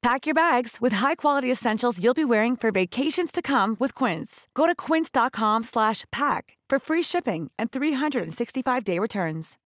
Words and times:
Pack 0.00 0.26
your 0.26 0.34
bags 0.34 0.78
with 0.80 0.92
high-quality 0.92 1.50
essentials 1.50 2.02
you'll 2.02 2.14
be 2.14 2.24
wearing 2.24 2.56
for 2.56 2.70
vacations 2.70 3.32
to 3.32 3.42
come 3.42 3.76
with 3.80 3.94
Quince. 3.94 4.46
Go 4.54 4.66
to 4.66 4.74
quince.com 4.74 5.64
slash 5.64 6.04
pack 6.12 6.56
for 6.68 6.78
free 6.78 7.02
shipping 7.02 7.50
and 7.58 7.72
365-day 7.72 8.98
returns. 9.00 9.58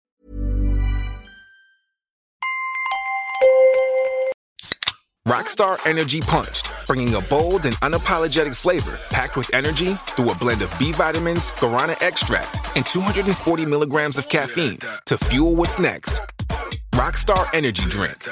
Rockstar 5.27 5.79
Energy 5.85 6.19
Punched, 6.21 6.71
bringing 6.87 7.13
a 7.13 7.21
bold 7.21 7.65
and 7.65 7.75
unapologetic 7.81 8.55
flavor 8.55 8.97
packed 9.11 9.37
with 9.37 9.53
energy 9.53 9.93
through 10.15 10.31
a 10.31 10.35
blend 10.35 10.61
of 10.61 10.79
B 10.79 10.91
vitamins, 10.91 11.52
guarana 11.52 12.02
extract, 12.02 12.61
and 12.75 12.85
240 12.85 13.65
milligrams 13.65 14.17
of 14.17 14.27
caffeine 14.29 14.79
to 15.05 15.17
fuel 15.17 15.55
what's 15.55 15.77
next. 15.77 16.21
Rockstar 16.93 17.47
Energy 17.53 17.83
Drink. 17.83 18.27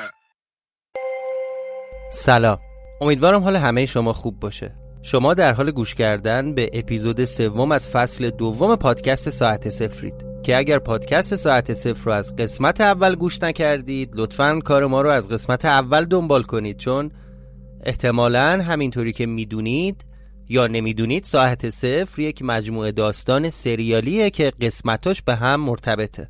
سلام. 2.11 2.59
امیدوارم 3.01 3.43
حال 3.43 3.55
همه 3.55 3.85
شما 3.85 4.13
خوب 4.13 4.39
باشه. 4.39 4.75
شما 5.01 5.33
در 5.33 5.53
حال 5.53 5.71
گوش 5.71 5.95
کردن 5.95 6.55
به 6.55 6.69
اپیزود 6.73 7.25
سوم 7.25 7.71
از 7.71 7.89
فصل 7.89 8.29
دوم 8.29 8.75
پادکست 8.75 9.29
ساعت 9.29 9.69
سفرید 9.69 10.25
که 10.43 10.57
اگر 10.57 10.79
پادکست 10.79 11.35
ساعت 11.35 11.73
صفر 11.73 12.05
رو 12.05 12.11
از 12.11 12.35
قسمت 12.35 12.81
اول 12.81 13.15
گوش 13.15 13.43
نکردید 13.43 14.09
لطفا 14.15 14.59
کار 14.59 14.85
ما 14.85 15.01
رو 15.01 15.09
از 15.09 15.29
قسمت 15.29 15.65
اول 15.65 16.05
دنبال 16.05 16.43
کنید 16.43 16.77
چون 16.77 17.11
احتمالا 17.83 18.61
همینطوری 18.61 19.13
که 19.13 19.25
می‌دونید 19.25 20.05
یا 20.49 20.67
نمی‌دونید 20.67 21.23
ساعت 21.23 21.69
صفر 21.69 22.21
یک 22.21 22.41
مجموعه 22.41 22.91
داستان 22.91 23.49
سریالیه 23.49 24.29
که 24.29 24.51
قسمتاش 24.61 25.21
به 25.21 25.35
هم 25.35 25.61
مرتبطه. 25.61 26.29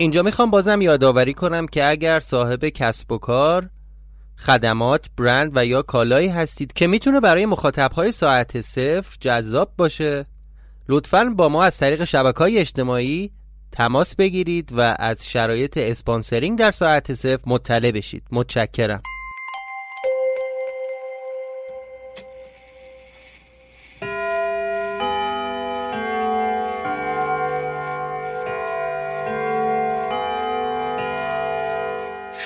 اینجا 0.00 0.22
می‌خوام 0.22 0.50
بازم 0.50 0.80
یادآوری 0.80 1.34
کنم 1.34 1.66
که 1.66 1.88
اگر 1.88 2.20
صاحب 2.20 2.64
کسب 2.64 3.12
و 3.12 3.18
کار 3.18 3.70
خدمات، 4.36 5.06
برند 5.16 5.52
و 5.54 5.66
یا 5.66 5.82
کالایی 5.82 6.28
هستید 6.28 6.72
که 6.72 6.86
می‌تونه 6.86 7.20
برای 7.20 7.46
مخاطبهای 7.46 8.12
ساعت 8.12 8.60
صفر 8.60 9.16
جذاب 9.20 9.72
باشه 9.76 10.26
لطفا 10.88 11.24
با 11.36 11.48
ما 11.48 11.64
از 11.64 11.78
طریق 11.78 12.04
شبکه 12.04 12.38
های 12.38 12.58
اجتماعی 12.58 13.30
تماس 13.72 14.14
بگیرید 14.14 14.72
و 14.76 14.96
از 14.98 15.26
شرایط 15.26 15.78
اسپانسرینگ 15.78 16.58
در 16.58 16.70
ساعت 16.70 17.14
صفر 17.14 17.42
مطلع 17.46 17.90
بشید. 17.90 18.22
متشکرم. 18.32 19.02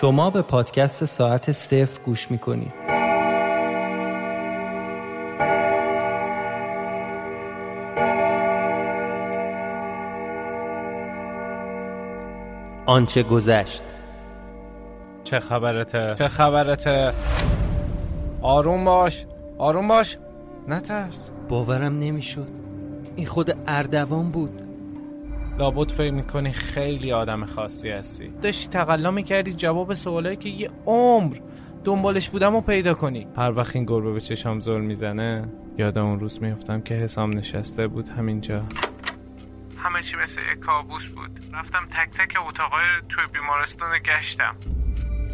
شما 0.02 0.30
به 0.30 0.42
پادکست 0.42 1.04
ساعت 1.04 1.52
صفر 1.52 2.00
گوش 2.04 2.30
می‌کنید. 2.30 2.72
آنچه 12.86 13.22
گذشت. 13.22 13.82
چه 15.24 15.40
خبرته 15.40 16.14
چه 16.18 16.28
خبرته 16.28 17.12
آروم 18.42 18.84
باش 18.84 19.26
آروم 19.58 19.88
باش. 19.88 20.18
نترس. 20.68 21.30
باورم 21.48 21.98
نمی‌شد. 21.98 22.48
این 23.16 23.26
خود 23.26 23.56
اردوان 23.66 24.30
بود. 24.30 24.61
لابد 25.58 25.90
فکر 25.90 26.10
می‌کنی 26.10 26.52
خیلی 26.52 27.12
آدم 27.12 27.46
خاصی 27.46 27.90
هستی. 27.90 28.28
داشتی 28.28 28.68
تقلا 28.68 29.10
می‌کردی 29.10 29.52
جواب 29.52 29.94
سوالایی 29.94 30.36
که 30.36 30.48
یه 30.48 30.70
عمر 30.86 31.36
دنبالش 31.84 32.30
بودم 32.30 32.54
و 32.54 32.60
پیدا 32.60 32.94
کنی. 32.94 33.26
هر 33.36 33.52
وقت 33.52 33.76
این 33.76 33.84
گربه 33.84 34.12
به 34.12 34.20
چشام 34.20 34.60
زل 34.60 34.80
می‌زنه 34.80 35.48
یادم 35.78 36.06
اون 36.06 36.20
روز 36.20 36.42
میفتم 36.42 36.80
که 36.80 36.94
حسام 36.94 37.30
نشسته 37.30 37.86
بود 37.86 38.08
همینجا. 38.08 38.62
همه 39.78 40.02
چی 40.02 40.16
مثل 40.16 40.40
یک 40.52 40.58
کابوس 40.58 41.06
بود. 41.06 41.40
رفتم 41.52 41.86
تک 41.90 42.10
تک 42.18 42.36
اتاقای 42.48 42.84
توی 43.08 43.24
بیمارستان 43.32 43.90
گشتم. 43.98 44.56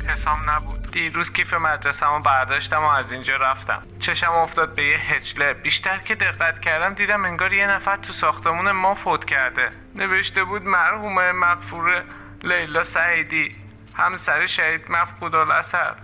حسام 0.08 0.50
نبود. 0.50 0.90
دیروز 0.90 1.32
کیف 1.32 1.54
مدرسه‌مو 1.54 2.22
برداشتم 2.22 2.82
و 2.82 2.86
از 2.86 3.12
اینجا 3.12 3.36
رفتم. 3.36 3.82
چشم 4.00 4.32
افتاد 4.32 4.74
به 4.74 4.84
یه 4.84 4.96
هجله. 4.96 5.54
بیشتر 5.54 5.98
که 5.98 6.14
دقت 6.14 6.60
کردم 6.60 6.94
دیدم 6.94 7.24
انگار 7.24 7.52
یه 7.52 7.66
نفر 7.66 7.96
تو 7.96 8.12
ساختمون 8.12 8.70
ما 8.70 8.94
فوت 8.94 9.24
کرده. 9.24 9.70
نوشته 9.94 10.44
بود 10.44 10.62
مرحومه 10.62 11.32
مغفوره 11.32 12.02
لیلا 12.42 12.84
سعیدی 12.84 13.56
همسر 13.94 14.46
شهید 14.46 14.80
مفقود 14.88 15.34
الاثر. 15.34 15.94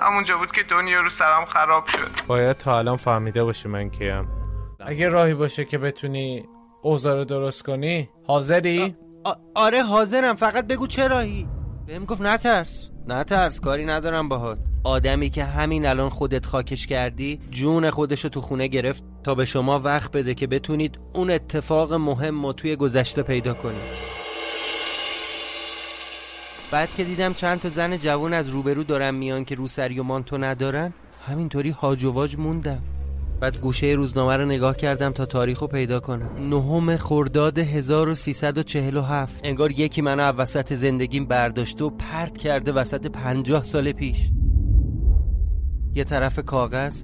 همونجا 0.00 0.38
بود 0.38 0.52
که 0.52 0.62
دنیا 0.62 1.00
رو 1.00 1.08
سرم 1.08 1.44
خراب 1.44 1.86
شد. 1.86 2.10
باید 2.26 2.56
تا 2.56 2.78
الان 2.78 2.96
فهمیده 2.96 3.44
باشی 3.44 3.68
من 3.68 3.90
کیم. 3.90 4.28
اگه 4.86 5.08
راهی 5.08 5.34
باشه 5.34 5.64
که 5.64 5.78
بتونی 5.78 6.44
اوضاع 6.82 7.16
رو 7.16 7.24
درست 7.24 7.62
کنی 7.64 8.08
حاضری؟ 8.26 8.96
آ- 9.24 9.34
آره 9.54 9.82
حاضرم. 9.82 10.34
فقط 10.36 10.66
بگو 10.66 10.86
چه 10.86 11.08
راهی؟ 11.08 11.48
بهم 11.86 12.04
گفت 12.04 12.20
نترس. 12.20 12.90
نترس 13.08 13.60
کاری 13.60 13.86
ندارم 13.86 14.28
باهات. 14.28 14.58
آدمی 14.84 15.30
که 15.30 15.44
همین 15.44 15.86
الان 15.86 16.08
خودت 16.08 16.46
خاکش 16.46 16.86
کردی 16.86 17.40
جون 17.50 17.90
خودشو 17.90 18.28
تو 18.28 18.40
خونه 18.40 18.66
گرفت 18.66 19.04
تا 19.24 19.34
به 19.34 19.44
شما 19.44 19.80
وقت 19.80 20.12
بده 20.12 20.34
که 20.34 20.46
بتونید 20.46 20.98
اون 21.14 21.30
اتفاق 21.30 21.92
مهم 21.92 22.46
رو 22.46 22.52
توی 22.52 22.76
گذشته 22.76 23.22
پیدا 23.22 23.54
کنید. 23.54 24.14
بعد 26.72 26.88
که 26.96 27.04
دیدم 27.04 27.32
چند 27.32 27.60
تا 27.60 27.68
زن 27.68 27.96
جوان 27.98 28.34
از 28.34 28.48
روبرو 28.48 28.84
دارن 28.84 29.14
میان 29.14 29.44
که 29.44 29.54
روسری 29.54 29.98
و 29.98 30.02
مانتو 30.02 30.38
ندارن 30.38 30.92
همینطوری 31.28 31.70
هاج 31.70 32.04
و 32.04 32.12
واج 32.12 32.36
موندم. 32.36 32.82
بعد 33.40 33.58
گوشه 33.60 33.86
روزنامه 33.86 34.36
رو 34.36 34.44
نگاه 34.44 34.76
کردم 34.76 35.12
تا 35.12 35.26
تاریخ 35.26 35.58
رو 35.58 35.66
پیدا 35.66 36.00
کنم. 36.00 36.30
نهم 36.50 36.96
خرداد 36.96 37.58
1347 37.58 39.40
انگار 39.44 39.70
یکی 39.70 40.02
منو 40.02 40.22
از 40.22 40.34
وسط 40.38 40.74
زندگیم 40.74 41.26
برداشته 41.26 41.84
و 41.84 41.90
پرت 41.90 42.38
کرده 42.38 42.72
وسط 42.72 43.06
پنجاه 43.06 43.64
سال 43.64 43.92
پیش. 43.92 44.30
یه 45.94 46.04
طرف 46.04 46.38
کاغذ 46.38 47.02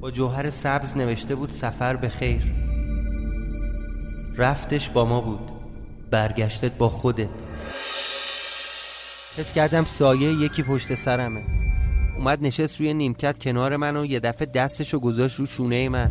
با 0.00 0.10
جوهر 0.10 0.50
سبز 0.50 0.96
نوشته 0.96 1.34
بود 1.34 1.50
سفر 1.50 1.96
به 1.96 2.08
خیر. 2.08 2.42
رفتش 4.36 4.88
با 4.88 5.04
ما 5.04 5.20
بود. 5.20 5.50
برگشتت 6.10 6.72
با 6.72 6.88
خودت. 6.88 7.30
حس 9.36 9.52
کردم 9.52 9.84
سایه 9.84 10.32
یکی 10.32 10.62
پشت 10.62 10.94
سرمه. 10.94 11.63
اومد 12.18 12.38
نشست 12.42 12.80
روی 12.80 12.94
نیمکت 12.94 13.38
کنار 13.38 13.76
من 13.76 13.96
و 13.96 14.04
یه 14.04 14.20
دفعه 14.20 14.46
دستشو 14.46 14.98
گذاشت 14.98 15.40
رو 15.40 15.46
شونه 15.46 15.88
من. 15.88 16.10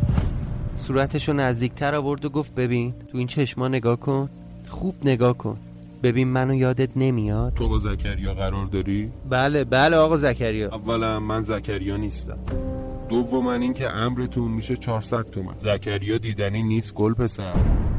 صورتشو 0.76 1.34
نزدیکتر 1.34 1.96
آورد 1.96 2.26
و 2.26 2.30
گفت 2.30 2.56
ببین 2.56 2.94
تو 3.12 3.18
این 3.18 3.28
چشما 3.28 3.68
نگاه 3.68 4.00
کن. 4.00 4.30
خوب 4.68 4.96
نگاه 5.06 5.38
کن. 5.38 5.58
ببین 6.04 6.28
منو 6.28 6.54
یادت 6.54 6.90
نمیاد. 6.96 7.54
تو 7.54 7.70
با 7.70 7.80
زکریا 7.80 8.34
قرار 8.34 8.66
داری؟ 8.66 9.12
بله 9.30 9.64
بله 9.64 9.98
آقا 9.98 10.18
زکریا. 10.18 10.70
اولا 10.70 11.20
من 11.20 11.42
زکریا 11.42 11.98
نیستم. 11.98 12.38
دوم 13.10 13.48
این 13.48 13.74
که 13.74 13.90
امرتون 13.90 14.52
میشه 14.52 14.76
400 14.76 15.30
تومن. 15.30 15.54
زکریا 15.58 16.18
دیدنی 16.18 16.64
نیست 16.64 16.94
گل 16.94 17.14
پسر. 17.14 17.54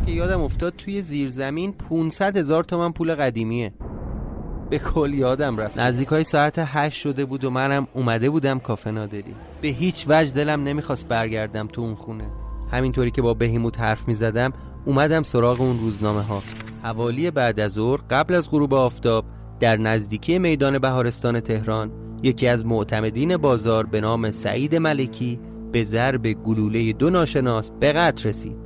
که 0.06 0.12
یادم 0.12 0.40
افتاد 0.40 0.76
توی 0.76 1.02
زیرزمین 1.02 1.72
500 1.72 2.36
هزار 2.36 2.64
تومن 2.64 2.92
پول 2.92 3.14
قدیمیه. 3.14 3.72
به 4.74 4.80
کل 4.80 5.14
یادم 5.14 5.56
رفت. 5.56 5.78
نزدیک 5.78 6.08
های 6.08 6.24
ساعت 6.24 6.54
هشت 6.58 7.00
شده 7.00 7.24
بود 7.24 7.44
و 7.44 7.50
منم 7.50 7.86
اومده 7.92 8.30
بودم 8.30 8.58
کافه 8.58 8.90
نادری. 8.90 9.34
به 9.60 9.68
هیچ 9.68 10.04
وجه 10.08 10.30
دلم 10.30 10.62
نمی‌خواست 10.62 11.08
برگردم 11.08 11.66
تو 11.66 11.80
اون 11.80 11.94
خونه. 11.94 12.24
همینطوری 12.72 13.10
که 13.10 13.22
با 13.22 13.34
بهیموت 13.34 13.80
حرف 13.80 14.08
می‌زدم 14.08 14.52
اومدم 14.84 15.22
سراغ 15.22 15.60
اون 15.60 15.80
روزنامه 15.80 16.22
ها 16.22 16.42
حوالی 16.82 17.30
بعد 17.30 17.60
از 17.60 17.72
ظهر 17.72 18.00
قبل 18.10 18.34
از 18.34 18.50
غروب 18.50 18.74
آفتاب 18.74 19.24
در 19.60 19.76
نزدیکی 19.76 20.38
میدان 20.38 20.78
بهارستان 20.78 21.40
تهران 21.40 21.90
یکی 22.22 22.48
از 22.48 22.66
معتمدین 22.66 23.36
بازار 23.36 23.86
به 23.86 24.00
نام 24.00 24.30
سعید 24.30 24.76
ملکی 24.76 25.40
به 25.72 25.84
ضرب 25.84 26.32
گلوله 26.32 26.92
دو 26.92 27.10
ناشناس 27.10 27.70
به 27.80 27.92
قتل 27.92 28.28
رسید. 28.28 28.56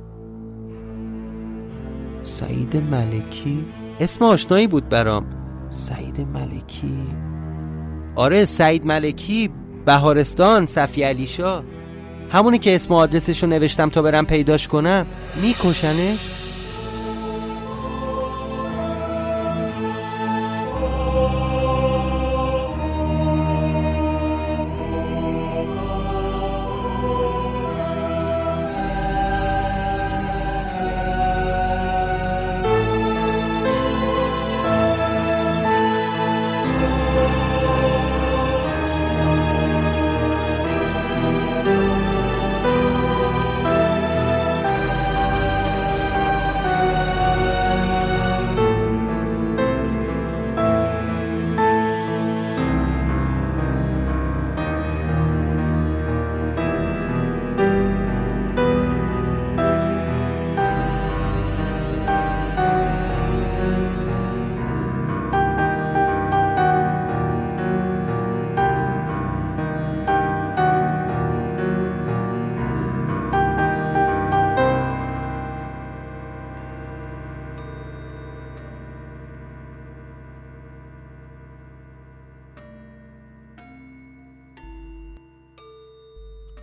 سعید 2.21 2.77
ملکی؟ 2.77 3.65
اسم 3.99 4.25
آشنایی 4.25 4.67
بود 4.67 4.89
برام. 4.89 5.38
سعید 5.69 6.21
ملکی. 6.21 7.07
آره 8.15 8.45
سعید 8.45 8.85
ملکی 8.85 9.49
بهارستان 9.85 10.65
صفی 10.65 11.03
علیشا 11.03 11.63
همونی 12.31 12.59
که 12.59 12.75
اسم 12.75 12.93
و 12.93 12.97
آدرسش 12.97 13.43
رو 13.43 13.49
نوشتم 13.49 13.89
تا 13.89 14.01
برم 14.01 14.25
پیداش 14.25 14.67
کنم. 14.67 15.05
میکشنش؟ 15.41 16.19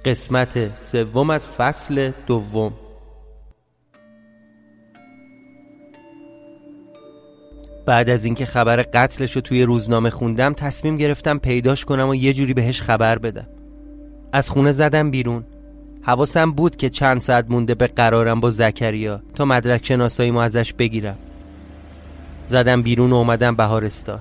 قسمت 0.07 0.79
سوم 0.79 1.31
از 1.31 1.49
فصل 1.49 2.11
دوم. 2.27 2.73
بعد 7.87 8.11
از 8.11 8.25
اینکه 8.25 8.47
خبر 8.47 8.77
قتلش 8.77 9.33
رو 9.33 9.41
توی 9.41 9.63
روزنامه 9.63 10.11
خوندم 10.11 10.53
تصمیم 10.53 10.97
گرفتم 10.97 11.39
پیداش 11.39 11.85
کنم 11.85 12.09
و 12.09 12.15
یه 12.15 12.33
جوری 12.33 12.55
بهش 12.55 12.83
خبر 12.83 13.19
بدم. 13.19 13.47
از 14.33 14.51
خونه 14.51 14.73
زدم 14.73 15.11
بیرون. 15.11 15.45
حواسم 16.03 16.53
بود 16.53 16.77
که 16.77 16.91
چند 16.91 17.21
ساعت 17.21 17.47
مونده 17.49 17.75
به 17.75 17.87
قرارم 17.87 18.41
با 18.41 18.51
زکریا 18.51 19.23
تا 19.35 19.45
مدرک 19.45 19.87
شناسایی 19.87 20.31
ما 20.31 20.43
ازش 20.43 20.73
بگیرم. 20.73 21.19
زدم 22.47 22.83
بیرون 22.83 23.13
و 23.13 23.17
اومدم 23.17 23.57
بهارستان. 23.57 24.21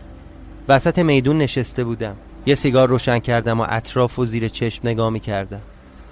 وسط 0.68 1.00
میدون 1.00 1.38
نشسته 1.38 1.84
بودم. 1.84 2.16
یه 2.46 2.56
سیگار 2.56 2.90
روشن 2.90 3.20
کردم 3.20 3.62
و 3.62 3.66
اطراف 3.70 4.20
و 4.20 4.26
زیر 4.26 4.48
چشم 4.48 4.88
نگاه 4.88 5.10
می 5.10 5.20
کردم 5.20 5.62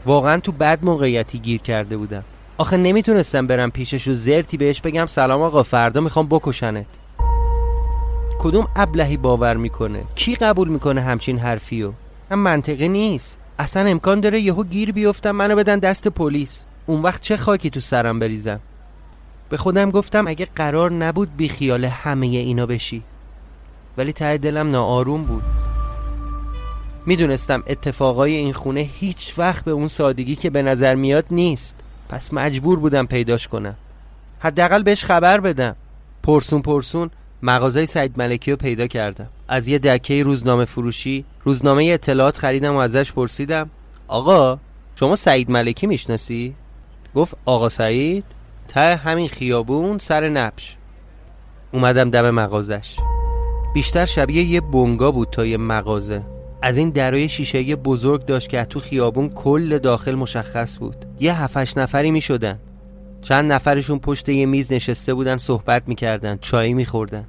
واقعا 0.06 0.40
تو 0.40 0.52
بد 0.52 0.80
موقعیتی 0.82 1.40
گیر 1.40 1.62
کرده 1.62 1.98
بودم. 1.98 2.24
آخه 2.58 2.78
نمی‌تونستم 2.78 3.48
برم 3.48 3.72
پیشش 3.72 4.08
و 4.08 4.14
زرتی 4.14 4.58
بهش 4.58 4.82
بگم 4.82 5.06
سلام 5.06 5.42
آقا 5.42 5.64
فردا 5.64 6.02
می‌خوام 6.02 6.28
بکشنت. 6.28 6.86
کدوم 8.40 8.68
ابلهی 8.76 9.18
باور 9.18 9.58
می‌کنه؟ 9.58 10.04
کی 10.16 10.36
قبول 10.36 10.70
می‌کنه 10.70 11.02
همچین 11.02 11.40
حرفیو؟ 11.40 11.92
هم 12.32 12.40
منطقی 12.40 12.90
نیست. 12.90 13.40
اصلا 13.60 13.90
امکان 13.90 14.20
داره 14.20 14.40
یهو 14.40 14.64
گیر 14.64 14.92
بیفتم 14.92 15.32
منو 15.32 15.56
بدن 15.56 15.80
دست 15.80 16.08
پلیس. 16.08 16.64
اون 16.86 17.02
وقت 17.02 17.22
چه 17.22 17.38
خاکی 17.38 17.70
تو 17.70 17.80
سرم 17.80 18.20
بریزم؟ 18.20 18.60
به 19.50 19.58
خودم 19.58 19.92
گفتم 19.92 20.28
اگه 20.28 20.48
قرار 20.56 20.92
نبود 20.92 21.38
بی 21.38 21.50
خیال 21.50 21.86
همه 21.86 22.28
اینا 22.28 22.66
بشی. 22.66 23.04
ولی 23.98 24.14
ته 24.14 24.38
دلم 24.38 24.72
ناآروم 24.72 25.22
بود. 25.22 25.44
می‌دونستم 27.06 27.64
اتفاقای 27.68 28.36
این 28.36 28.54
خونه 28.54 28.80
هیچ 28.80 29.34
وقت 29.38 29.66
به 29.66 29.72
اون 29.72 29.88
سادگی 29.88 30.36
که 30.36 30.50
به 30.50 30.62
نظر 30.62 30.96
میاد 30.96 31.26
نیست. 31.32 31.76
پس 32.10 32.34
مجبور 32.34 32.80
بودم 32.80 33.06
پیداش 33.06 33.48
کنم. 33.48 33.76
حداقل 34.40 34.84
بهش 34.84 35.06
خبر 35.06 35.40
بدم. 35.40 35.76
پرسون 36.24 36.62
پرسون 36.62 37.10
مغازه 37.42 37.86
سعید 37.86 38.18
ملکی 38.18 38.52
رو 38.52 38.58
پیدا 38.58 38.88
کردم. 38.88 39.28
از 39.48 39.68
یه 39.68 39.80
دکه 39.80 40.24
روزنامه 40.24 40.66
فروشی 40.66 41.26
روزنامه 41.44 41.84
اطلاعات 41.84 42.38
خریدم 42.38 42.76
و 42.76 42.78
ازش 42.78 43.12
پرسیدم 43.12 43.70
آقا 44.08 44.60
شما 44.96 45.16
سعید 45.16 45.52
ملکی 45.52 45.88
می‌شناسی؟ 45.88 46.56
گفت 47.16 47.38
آقا 47.46 47.70
سعید 47.70 48.24
ته 48.68 48.96
همین 48.96 49.28
خیابون 49.28 49.98
سر 49.98 50.30
نبش. 50.30 50.78
اومدم 51.72 52.10
دم 52.10 52.30
مغازش. 52.30 52.96
بیشتر 53.74 54.06
شبیه 54.06 54.44
یه 54.44 54.62
بونگا 54.62 55.12
بود 55.12 55.30
تا 55.30 55.46
یه 55.46 55.58
مغازه. 55.58 56.33
از 56.66 56.78
این 56.78 56.90
درای 56.90 57.30
شیشه 57.30 57.76
بزرگ 57.76 58.26
داشت 58.26 58.50
که 58.50 58.66
تو 58.66 58.80
خیابون 58.80 59.30
کل 59.30 59.78
داخل 59.78 60.16
مشخص 60.16 60.78
بود. 60.78 61.06
یه 61.20 61.42
هفتش 61.42 61.78
نفری 61.78 62.12
می 62.12 62.22
شدن 62.22 62.60
چند 63.22 63.52
نفرشون 63.52 64.00
پشت 64.00 64.30
یه 64.30 64.46
میز 64.46 64.74
نشسته 64.74 65.14
بودن 65.14 65.38
صحبت 65.38 65.84
می‌کردن 65.88 66.38
چایی 66.42 66.74
میخوردن. 66.74 67.26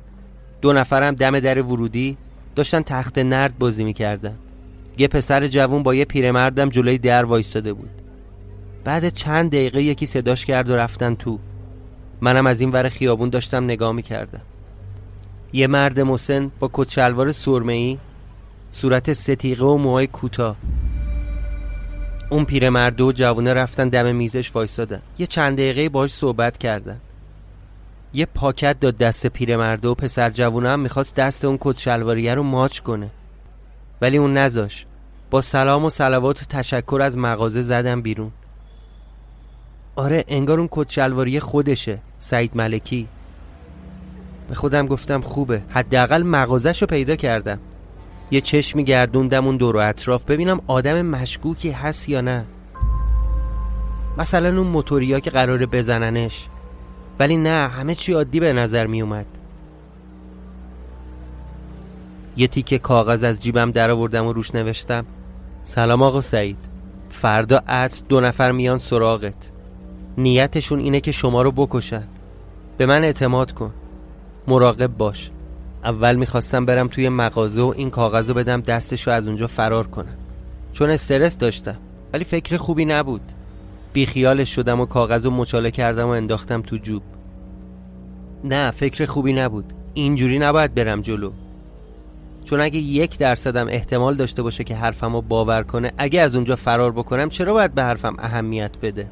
دو 0.60 0.72
نفرم 0.72 1.14
دم 1.14 1.40
در 1.40 1.62
ورودی 1.62 2.16
داشتن 2.54 2.82
تخت 2.82 3.18
نرد 3.18 3.58
بازی 3.58 3.84
می‌کردن. 3.84 4.34
یه 4.98 5.08
پسر 5.08 5.46
جوون 5.46 5.82
با 5.82 5.94
یه 5.94 6.04
پیرمردم 6.04 6.68
جلوی 6.68 6.98
در 6.98 7.24
وایستاده 7.24 7.72
بود. 7.72 7.90
بعد 8.84 9.08
چند 9.08 9.50
دقیقه 9.50 9.82
یکی 9.82 10.06
صداش 10.06 10.46
کرد 10.46 10.70
و 10.70 10.76
رفتن 10.76 11.14
تو. 11.14 11.38
منم 12.20 12.46
از 12.46 12.60
این 12.60 12.72
ور 12.72 12.88
خیابون 12.88 13.28
داشتم 13.28 13.64
نگاه 13.64 13.92
می‌کردم. 13.92 14.42
یه 15.52 15.66
مرد 15.66 16.00
مسن 16.00 16.50
با 16.58 16.70
کچلوار 16.72 17.32
سرمه‌ای 17.32 17.98
صورت 18.74 19.12
ستیقه 19.12 19.64
و 19.64 19.76
موهای 19.76 20.06
کوتاه. 20.06 20.56
اون 22.30 22.44
پیرمرد 22.44 23.00
و 23.00 23.12
جوونه 23.12 23.54
رفتن 23.54 23.88
دم 23.88 24.14
میزش 24.14 24.54
وایسادن. 24.54 25.02
یه 25.18 25.26
چند 25.26 25.56
دقیقه 25.56 25.88
باش 25.88 26.12
صحبت 26.12 26.58
کردن. 26.58 27.00
یه 28.14 28.26
پاکت 28.26 28.80
داد 28.80 28.96
دست 28.96 29.26
پیرمرده 29.26 29.88
و 29.88 29.94
پسر 29.94 30.30
جوونه 30.30 30.68
هم 30.68 30.80
می‌خواست 30.80 31.14
دست 31.14 31.44
اون 31.44 31.58
کت 31.60 31.78
شلواریه 31.78 32.34
رو 32.34 32.42
ماچ 32.42 32.78
کنه. 32.78 33.10
ولی 34.00 34.16
اون 34.16 34.38
نذاش. 34.38 34.86
با 35.30 35.40
سلام 35.40 35.84
و 35.84 35.90
سلوات 35.90 36.42
و 36.42 36.44
تشکر 36.48 37.00
از 37.02 37.18
مغازه 37.18 37.62
زدم 37.62 38.02
بیرون. 38.02 38.30
آره 39.96 40.24
انگار 40.28 40.58
اون 40.58 40.68
کت 40.70 40.90
شلواریه 40.90 41.40
خودشه 41.40 41.98
سعید 42.18 42.56
ملکی. 42.56 43.08
به 44.48 44.54
خودم 44.54 44.86
گفتم 44.86 45.20
خوبه. 45.20 45.62
حداقل 45.68 46.22
مغازش 46.22 46.82
رو 46.82 46.86
پیدا 46.86 47.16
کردم. 47.16 47.58
یه 48.30 48.40
چشمی 48.40 48.84
گردوندم 48.84 49.46
اون 49.46 49.56
دور 49.56 49.76
و 49.76 49.78
اطراف. 49.78 50.24
ببینم 50.24 50.60
آدم 50.66 51.02
مشکوکی 51.02 51.70
هست 51.70 52.08
یا 52.08 52.20
نه. 52.20 52.44
مثلا 54.18 54.48
اون 54.48 54.66
موتوریا 54.66 55.20
که 55.20 55.30
قراره 55.30 55.66
بزننش. 55.66 56.46
ولی 57.18 57.36
نه 57.36 57.68
همه 57.68 57.94
چی 57.94 58.12
عادی 58.12 58.40
به 58.40 58.52
نظر 58.52 58.86
می 58.86 59.02
اومد. 59.02 59.26
یه 62.36 62.46
تیکه 62.46 62.78
کاغذ 62.78 63.24
از 63.24 63.40
جیبم 63.40 63.70
در 63.70 63.90
آوردم 63.90 64.26
و 64.26 64.32
روش 64.32 64.54
نوشتم. 64.54 65.06
سلام 65.64 66.02
آقا 66.02 66.20
سعید. 66.20 66.56
فردا 67.08 67.62
عصر 67.68 68.04
دو 68.08 68.20
نفر 68.20 68.52
میان 68.52 68.78
سراغت. 68.78 69.50
نیتشون 70.18 70.78
اینه 70.78 71.00
که 71.00 71.12
شما 71.12 71.42
رو 71.42 71.52
بکشن. 71.52 72.08
به 72.76 72.86
من 72.86 73.04
اعتماد 73.04 73.52
کن. 73.52 73.74
مراقب 74.48 74.96
باش. 74.96 75.30
اول 75.84 76.16
می‌خواستم 76.16 76.64
برم 76.64 76.88
توی 76.88 77.08
مغازه 77.08 77.62
و 77.62 77.72
این 77.76 77.90
کاغذ 77.90 78.28
رو 78.28 78.34
بدم 78.34 78.60
دستش 78.60 79.06
رو 79.06 79.12
از 79.12 79.26
اونجا 79.26 79.46
فرار 79.46 79.86
کنم. 79.86 80.16
چون 80.72 80.90
استرس 80.90 81.38
داشتم. 81.38 81.76
ولی 82.12 82.24
فکر 82.24 82.56
خوبی 82.56 82.84
نبود. 82.84 83.32
بیخیالش 83.92 84.54
شدم 84.54 84.80
و 84.80 84.86
کاغذ 84.86 85.24
رو 85.24 85.30
مچاله 85.30 85.70
کردم 85.70 86.06
و 86.06 86.08
انداختم 86.08 86.62
تو 86.62 86.76
جوب. 86.76 87.02
نه 88.44 88.70
فکر 88.70 89.06
خوبی 89.06 89.32
نبود. 89.32 89.72
اینجوری 89.94 90.38
نباید 90.38 90.74
برم 90.74 91.02
جلو. 91.02 91.30
چون 92.44 92.60
اگه 92.60 92.78
یک 92.78 93.18
درصدم 93.18 93.68
احتمال 93.68 94.14
داشته 94.14 94.42
باشه 94.42 94.64
که 94.64 94.76
حرفم 94.76 95.12
رو 95.12 95.22
باور 95.22 95.62
کنه 95.62 95.92
اگه 95.98 96.20
از 96.20 96.34
اونجا 96.34 96.56
فرار 96.56 96.92
بکنم 96.92 97.28
چرا 97.28 97.52
باید 97.52 97.74
به 97.74 97.82
حرفم 97.82 98.16
اهمیت 98.18 98.78
بده؟ 98.82 99.08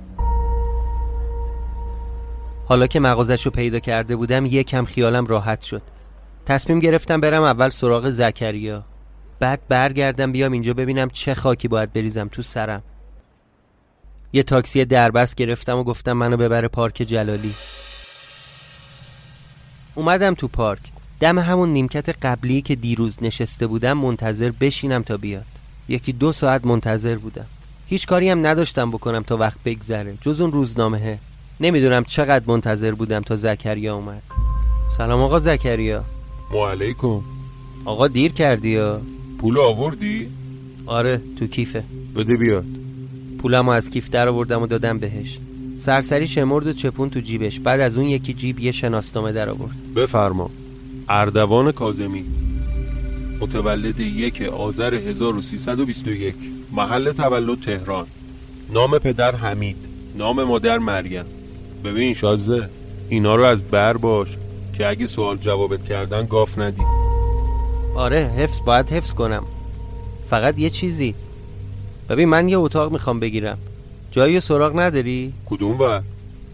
حالا 2.64 2.86
که 2.86 3.00
مغازش 3.00 3.42
رو 3.42 3.50
پیدا 3.50 3.78
کرده 3.78 4.16
بودم 4.16 4.46
یکم 4.46 4.84
خیالم 4.84 5.26
راحت 5.26 5.62
شد. 5.62 5.82
تصمیم 6.46 6.78
گرفتم 6.78 7.20
برم 7.20 7.42
اول 7.42 7.68
سراغ 7.68 8.10
زکریا. 8.10 8.84
بعد 9.38 9.60
برگردم 9.68 10.32
بیام 10.32 10.52
اینجا 10.52 10.74
ببینم 10.74 11.10
چه 11.10 11.34
خاکی 11.34 11.68
باید 11.68 11.92
بریزم 11.92 12.28
تو 12.28 12.42
سرم. 12.42 12.82
یه 14.32 14.42
تاکسی 14.42 14.84
دربست 14.84 15.34
گرفتم 15.34 15.78
و 15.78 15.84
گفتم 15.84 16.12
منو 16.12 16.36
ببره 16.36 16.68
پارک 16.68 16.94
جلالی. 16.94 17.54
اومدم 19.94 20.34
تو 20.34 20.48
پارک. 20.48 20.80
دم 21.20 21.38
همون 21.38 21.68
نیمکت 21.68 22.26
قبلی 22.26 22.62
که 22.62 22.74
دیروز 22.74 23.18
نشسته 23.22 23.66
بودم 23.66 23.92
منتظر 23.92 24.50
بشینم 24.60 25.02
تا 25.02 25.16
بیاد. 25.16 25.46
یکی 25.88 26.12
دو 26.12 26.32
ساعت 26.32 26.64
منتظر 26.66 27.16
بودم. 27.16 27.46
هیچ 27.86 28.06
کاری 28.06 28.28
هم 28.28 28.46
نداشتم 28.46 28.90
بکنم 28.90 29.22
تا 29.22 29.36
وقت 29.36 29.58
بگذره. 29.64 30.16
جز 30.20 30.40
اون 30.40 30.52
روزنامه. 30.52 31.18
نمی‌دونم 31.60 32.04
چقدر 32.04 32.44
منتظر 32.46 32.92
بودم 32.92 33.20
تا 33.20 33.36
زکریا 33.36 33.94
اومد. 33.94 34.22
سلام 34.96 35.20
آقا 35.20 35.38
زکریا. 35.38 36.04
علیکم. 36.58 37.22
آقا 37.84 38.08
دیر 38.08 38.32
کردی 38.32 38.68
یا؟ 38.68 39.00
پول 39.38 39.58
آوردی؟ 39.58 40.28
آره 40.86 41.20
تو 41.38 41.46
کیفه. 41.46 41.84
بده 42.16 42.36
بیاد. 42.36 42.64
پولمو 43.38 43.70
از 43.70 43.90
کیف 43.90 44.10
در 44.10 44.28
آوردم 44.28 44.62
و 44.62 44.66
دادم 44.66 44.98
بهش. 44.98 45.38
سرسری 45.76 46.28
شمرد 46.28 46.66
و 46.66 46.72
چپون 46.72 47.10
تو 47.10 47.20
جیبش. 47.20 47.60
بعد 47.60 47.80
از 47.80 47.96
اون 47.96 48.06
یکی 48.06 48.34
جیب 48.34 48.60
یه 48.60 48.72
شناسنامه 48.72 49.32
در 49.32 49.50
آورد. 49.50 49.94
بفرما. 49.96 50.50
اردوان 51.08 51.72
کازمی 51.72 52.24
متولد 53.40 54.00
یک 54.00 54.42
آذر 54.42 54.94
1321 54.94 56.34
محل 56.72 57.12
تولد 57.12 57.60
تهران. 57.60 58.06
نام 58.72 58.98
پدر 58.98 59.36
حمید. 59.36 59.76
نام 60.16 60.42
مادر 60.42 60.78
مریم. 60.78 61.24
ببین 61.84 62.14
شازده 62.14 62.68
اینا 63.08 63.36
رو 63.36 63.44
از 63.44 63.62
بر 63.62 63.96
باش. 63.96 64.36
که 64.82 64.88
اگه 64.88 65.06
سوال 65.06 65.36
جوابت 65.36 65.84
کردن 65.84 66.26
گاف 66.26 66.58
ندی. 66.58 66.82
آره 67.94 68.32
حفظ 68.36 68.60
باید 68.66 68.90
حفظ 68.90 69.12
کنم. 69.12 69.44
فقط 70.28 70.58
یه 70.58 70.70
چیزی. 70.70 71.14
ببین 72.08 72.28
من 72.28 72.48
یه 72.48 72.58
اتاق 72.58 72.92
می‌خوام 72.92 73.20
بگیرم. 73.20 73.58
جایی 74.10 74.40
سراغ 74.40 74.78
نداری؟ 74.78 75.32
کدوم 75.46 75.80
و؟ 75.80 76.00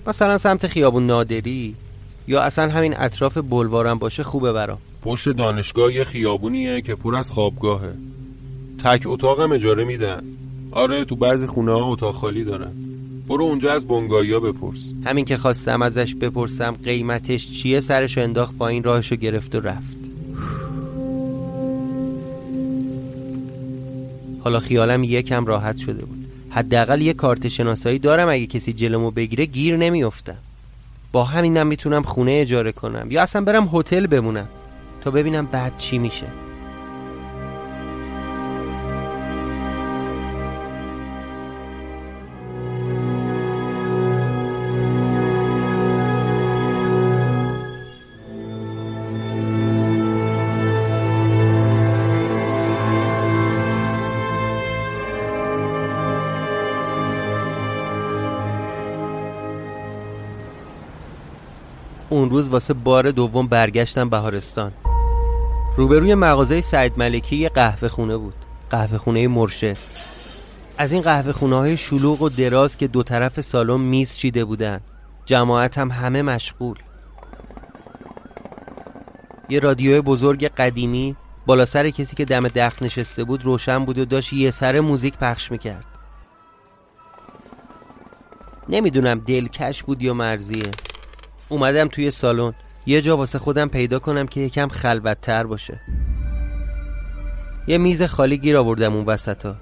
مثلا 0.06 0.38
سمت 0.38 0.66
خیابون 0.66 1.06
نادری؟ 1.06 1.74
یا 2.26 2.40
اصلا 2.40 2.70
همین 2.70 3.00
اطراف 3.00 3.38
بلوارم 3.38 3.98
باشه 3.98 4.22
خوبه 4.22 4.52
برام. 4.52 4.78
پشت 5.02 5.28
دانشگاه 5.28 5.94
یه 5.94 6.04
خیابونیه 6.04 6.80
که 6.80 6.94
پر 6.94 7.16
از 7.16 7.32
خوابگاهه. 7.32 7.92
تک 8.84 9.02
اتاقم 9.06 9.52
اجاره 9.52 9.84
میدن. 9.84 10.22
آره 10.72 11.04
تو 11.04 11.16
بعضی 11.16 11.46
خونه 11.46 11.72
ها 11.72 11.84
اتاق 11.92 12.14
خالی 12.14 12.44
دارن. 12.44 12.87
برو 13.28 13.44
اونجا 13.44 13.72
از 13.72 13.86
بنگاهی 13.86 14.40
بپرس. 14.40 14.84
همین 15.04 15.24
که 15.24 15.36
خواستم 15.36 15.82
ازش 15.82 16.14
بپرسم 16.14 16.76
قیمتش 16.84 17.50
چیه؟ 17.50 17.80
سرش 17.80 18.18
انداخت 18.18 18.62
این 18.62 18.82
راهشو 18.82 19.16
گرفت 19.16 19.54
و 19.54 19.60
رفت. 19.60 19.96
حالا 24.40 24.58
خیالم 24.58 25.04
یکم 25.04 25.46
راحت 25.46 25.76
شده 25.76 26.04
بود. 26.04 26.26
حداقل 26.50 27.02
یه 27.02 27.14
کارت 27.14 27.48
شناسایی 27.48 27.98
دارم 27.98 28.28
اگه 28.28 28.46
کسی 28.46 28.72
جلومو 28.72 29.10
بگیره 29.10 29.44
گیر 29.44 29.76
نمیافتم. 29.76 30.36
با 31.12 31.24
همینم 31.24 31.66
می‌تونم 31.66 32.02
خونه 32.02 32.32
اجاره 32.32 32.72
کنم 32.72 33.10
یا 33.10 33.22
اصلا 33.22 33.42
برم 33.42 33.70
هتل 33.72 34.06
بمونم 34.06 34.48
تا 35.00 35.10
ببینم 35.10 35.46
بعد 35.46 35.76
چی 35.76 35.98
میشه. 35.98 36.26
اون 62.38 62.44
روز 62.44 62.52
واسه 62.52 62.74
بار 62.74 63.10
دوم 63.10 63.46
برگشتم 63.46 64.08
بهارستان. 64.08 64.72
روبروی 65.76 66.14
مغازه 66.14 66.60
سعید 66.60 66.98
ملکی 66.98 67.36
یه 67.36 67.48
قهوه 67.48 67.88
خونه 67.88 68.16
بود. 68.16 68.34
قهوه 68.70 68.98
خونه 68.98 69.28
مرشد 69.28 69.76
از 70.78 70.92
این 70.92 71.02
قهوه 71.02 71.32
خونه 71.32 71.56
های 71.56 71.76
شلوغ 71.76 72.22
و 72.22 72.28
دراز 72.28 72.76
که 72.76 72.86
دو 72.86 73.02
طرف 73.02 73.40
سالن 73.40 73.80
میز 73.80 74.16
چیده 74.16 74.44
بودن. 74.44 74.80
جماعت 75.26 75.78
هم 75.78 75.90
همه 75.90 76.22
مشغول. 76.22 76.78
یه 79.48 79.60
رادیو 79.60 80.02
بزرگ 80.02 80.44
قدیمی 80.46 81.16
بالا 81.46 81.64
سر 81.64 81.90
کسی 81.90 82.16
که 82.16 82.24
دم 82.24 82.48
دخ 82.48 82.82
نشسته 82.82 83.24
بود 83.24 83.44
روشن 83.44 83.84
بود 83.84 83.98
و 83.98 84.04
داشت 84.04 84.32
یه 84.32 84.50
سر 84.50 84.80
موزیک 84.80 85.16
پخش 85.16 85.50
می‌کرد. 85.50 85.84
نمی‌دونم 88.68 89.18
دلکش 89.18 89.82
بود 89.82 90.02
یا 90.02 90.14
مرزیه. 90.14 90.70
اومدم 91.48 91.88
توی 91.88 92.10
سالن. 92.10 92.54
یه 92.86 93.00
جا 93.00 93.16
واسه 93.16 93.38
خودم 93.38 93.68
پیدا 93.68 93.98
کنم 93.98 94.26
که 94.26 94.40
یکم 94.40 94.68
خلوتتر 94.68 95.44
باشه. 95.44 95.80
یه 97.66 97.78
میز 97.78 98.02
خالی 98.02 98.38
گیر 98.38 98.56
آوردم 98.56 98.94
اون 98.94 99.04
وسطا. 99.04 99.56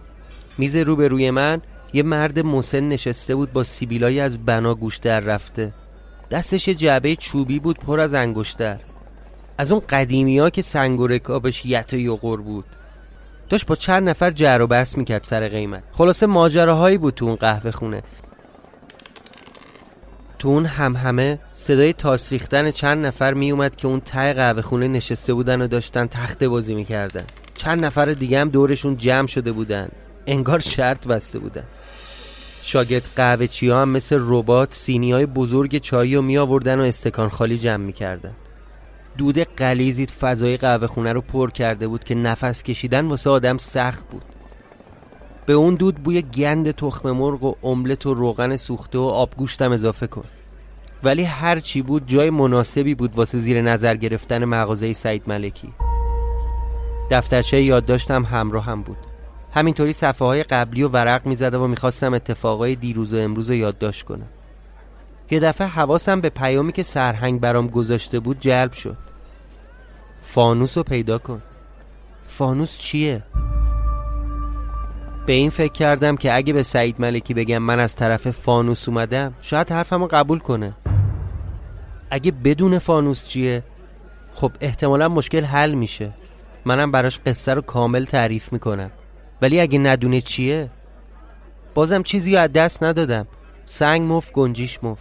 میز 0.58 0.76
روبروی 0.76 1.30
من 1.30 1.60
یه 1.92 2.02
مرد 2.02 2.38
مسن 2.38 2.88
نشسته 2.88 3.34
بود 3.34 3.52
با 3.52 3.64
سیبیلای 3.64 4.20
از 4.20 4.44
بنا 4.44 4.74
گوش 4.74 4.96
در 4.96 5.20
رفته. 5.20 5.72
دستش 6.30 6.68
یه 6.68 6.74
جعبه 6.74 7.16
چوبی 7.16 7.58
بود 7.58 7.78
پر 7.78 8.00
از 8.00 8.14
انگشتر. 8.14 8.76
از 9.58 9.72
اون 9.72 9.82
قدیمی 9.88 10.38
ها 10.38 10.50
که 10.50 10.62
سنگ 10.62 11.00
و 11.00 11.06
رکابش 11.06 11.66
یت 11.66 11.94
و 11.94 12.36
بود. 12.36 12.64
داشت 13.48 13.66
با 13.66 13.76
چند 13.76 14.08
نفر 14.08 14.30
جر 14.30 14.58
و 14.62 14.66
بس 14.66 14.98
می‌کرد 14.98 15.24
سر 15.24 15.48
قیمت. 15.48 15.82
خلاصه 15.92 16.26
ماجراهایی 16.26 16.98
بود 16.98 17.14
تو 17.14 17.24
اون 17.24 17.34
قهوه 17.34 17.70
خونه. 17.70 18.02
تو 20.38 20.48
اون 20.48 20.66
هم 20.66 20.96
همه 20.96 21.38
صدای 21.66 21.92
تاس 21.92 22.32
ریختن 22.32 22.70
چند 22.70 23.06
نفر 23.06 23.34
می 23.34 23.50
اومد 23.50 23.76
که 23.76 23.88
اون 23.88 24.00
ته 24.00 24.32
قهوه 24.32 24.62
خونه 24.62 24.88
نشسته 24.88 25.34
بودن 25.34 25.62
و 25.62 25.66
داشتن 25.66 26.06
تخت 26.06 26.44
بازی 26.44 26.74
می‌کردن. 26.74 27.24
چند 27.54 27.84
نفر 27.84 28.06
دیگه 28.06 28.40
هم 28.40 28.48
دورشون 28.48 28.96
جمع 28.96 29.26
شده 29.26 29.52
بودن. 29.52 29.88
انگار 30.26 30.58
شرط 30.58 31.06
بسته 31.06 31.38
بودن. 31.38 31.62
شاگرد 32.62 33.08
قهوه 33.16 33.46
چی 33.46 33.70
هم 33.70 33.88
مثل 33.88 34.18
ربات 34.20 34.74
سینی 34.74 35.12
های 35.12 35.26
بزرگ 35.26 35.78
چایی 35.78 36.14
رو 36.14 36.22
می 36.22 36.38
آوردن 36.38 36.80
و 36.80 36.82
استکان 36.82 37.28
خالی 37.28 37.58
جمع 37.58 37.84
می‌کردن. 37.84 38.32
دود 39.18 39.38
قلیزی 39.38 40.06
فضای 40.06 40.56
قهوه 40.56 40.86
خونه 40.86 41.12
رو 41.12 41.20
پر 41.20 41.50
کرده 41.50 41.88
بود 41.88 42.04
که 42.04 42.14
نفس 42.14 42.62
کشیدن 42.62 43.06
واسه 43.06 43.30
آدم 43.30 43.58
سخت 43.58 44.08
بود. 44.08 44.24
به 45.46 45.52
اون 45.52 45.74
دود 45.74 45.94
بوی 45.94 46.22
گند 46.22 46.70
تخم 46.70 47.10
مرغ 47.10 47.42
و 47.42 47.54
املت 47.62 48.06
و 48.06 48.14
روغن 48.14 48.56
سوخته 48.56 48.98
و 48.98 49.02
آبگوشتم 49.02 49.72
اضافه 49.72 50.06
کن. 50.06 50.24
ولی 51.06 51.22
هر 51.22 51.60
چی 51.60 51.82
بود 51.82 52.08
جای 52.08 52.30
مناسبی 52.30 52.94
بود 52.94 53.16
واسه 53.16 53.38
زیر 53.38 53.62
نظر 53.62 53.96
گرفتن 53.96 54.44
مغازه 54.44 54.92
سعید 54.92 55.22
ملکی. 55.26 55.72
دفترچه 57.10 57.62
یادداشتم 57.62 58.24
همراه 58.24 58.64
هم 58.64 58.82
بود. 58.82 58.96
همینطوری 59.54 59.92
صفحه 59.92 60.26
های 60.26 60.42
قبلی 60.42 60.82
و 60.82 60.88
ورق 60.88 61.26
می‌زدم 61.26 61.62
و 61.62 61.66
می‌خواستم 61.68 62.14
اتفاقای 62.14 62.74
دیروز 62.74 63.14
و 63.14 63.18
امروز 63.18 63.50
یادداشت 63.50 64.04
کنم. 64.04 64.26
یه 65.30 65.40
دفعه 65.40 65.66
حواسم 65.66 66.20
به 66.20 66.28
پیامی 66.28 66.72
که 66.72 66.82
سرهنگ 66.82 67.40
برام 67.40 67.66
گذاشته 67.66 68.20
بود 68.20 68.40
جلب 68.40 68.72
شد. 68.72 68.96
فانوس 70.22 70.76
رو 70.76 70.82
پیدا 70.82 71.18
کن. 71.18 71.42
فانوس 72.28 72.78
چیه؟ 72.78 73.22
به 75.26 75.32
این 75.32 75.50
فکر 75.50 75.72
کردم 75.72 76.16
که 76.16 76.36
اگه 76.36 76.52
به 76.52 76.62
سعید 76.62 77.00
ملکی 77.00 77.34
بگم 77.34 77.58
من 77.58 77.80
از 77.80 77.96
طرف 77.96 78.30
فانوس 78.30 78.88
اومدم 78.88 79.34
شاید 79.42 79.72
حرفمو 79.72 80.06
قبول 80.06 80.38
کنه. 80.38 80.74
اگه 82.10 82.30
بدون 82.30 82.78
فانوس 82.78 83.28
چیه؟ 83.28 83.62
خب 84.32 84.52
احتمالا 84.60 85.08
مشکل 85.08 85.44
حل 85.44 85.72
میشه. 85.74 86.12
منم 86.64 86.90
براش 86.90 87.18
قصه 87.26 87.54
رو 87.54 87.60
کامل 87.60 88.04
تعریف 88.04 88.52
می‌کنم. 88.52 88.90
ولی 89.42 89.60
اگه 89.60 89.78
ندونه 89.78 90.20
چیه؟ 90.20 90.70
بازم 91.74 92.02
چیزی 92.02 92.36
از 92.36 92.52
دست 92.52 92.82
ندادم. 92.82 93.26
سنگ 93.64 94.12
مف 94.12 94.32
گنجیش 94.32 94.78
مف 94.82 95.00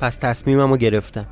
پس 0.00 0.16
تصمیمم 0.16 0.70
رو 0.70 0.76
گرفتم. 0.76 1.26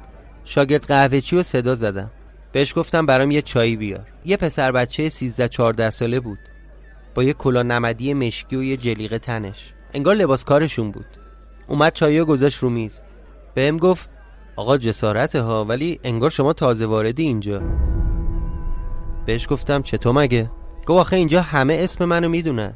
شاگرد 0.44 0.86
قهوه 0.86 1.20
چی 1.20 1.36
و 1.36 1.42
صدا 1.42 1.74
زدم. 1.74 2.10
بهش 2.52 2.78
گفتم 2.78 3.06
برام 3.06 3.30
یه 3.30 3.42
چایی 3.42 3.76
بیار. 3.76 4.06
یه 4.24 4.36
پسر 4.36 4.72
بچه 4.72 5.08
13 5.08 5.48
14 5.48 5.90
ساله 5.90 6.20
بود. 6.20 6.38
با 7.14 7.22
یه 7.22 7.32
کلا 7.32 7.62
نمدی 7.62 8.14
مشکی 8.14 8.56
و 8.56 8.62
یه 8.62 8.76
جلیقه 8.76 9.18
تنش. 9.18 9.72
انگار 9.94 10.14
لباس 10.14 10.44
کارشون 10.44 10.90
بود. 10.90 11.21
اومد 11.66 11.92
چایی 11.92 12.20
و 12.20 12.24
گذاشت 12.24 12.58
رو 12.58 12.70
میز. 12.70 13.00
بهم 13.54 13.76
گفت 13.76 14.10
آقا 14.56 14.78
جسارته 14.78 15.40
ها 15.40 15.64
ولی 15.64 16.00
انگار 16.04 16.30
شما 16.30 16.52
تازه 16.52 16.86
واردی 16.86 17.22
اینجا. 17.22 17.62
بهش 19.26 19.46
گفتم 19.50 19.82
چطور 19.82 20.12
مگه؟ 20.14 20.50
گفت 20.86 21.00
آخه 21.00 21.16
اینجا 21.16 21.42
همه 21.42 21.74
اسم 21.80 22.04
منو 22.04 22.28
می‌دونن. 22.28 22.74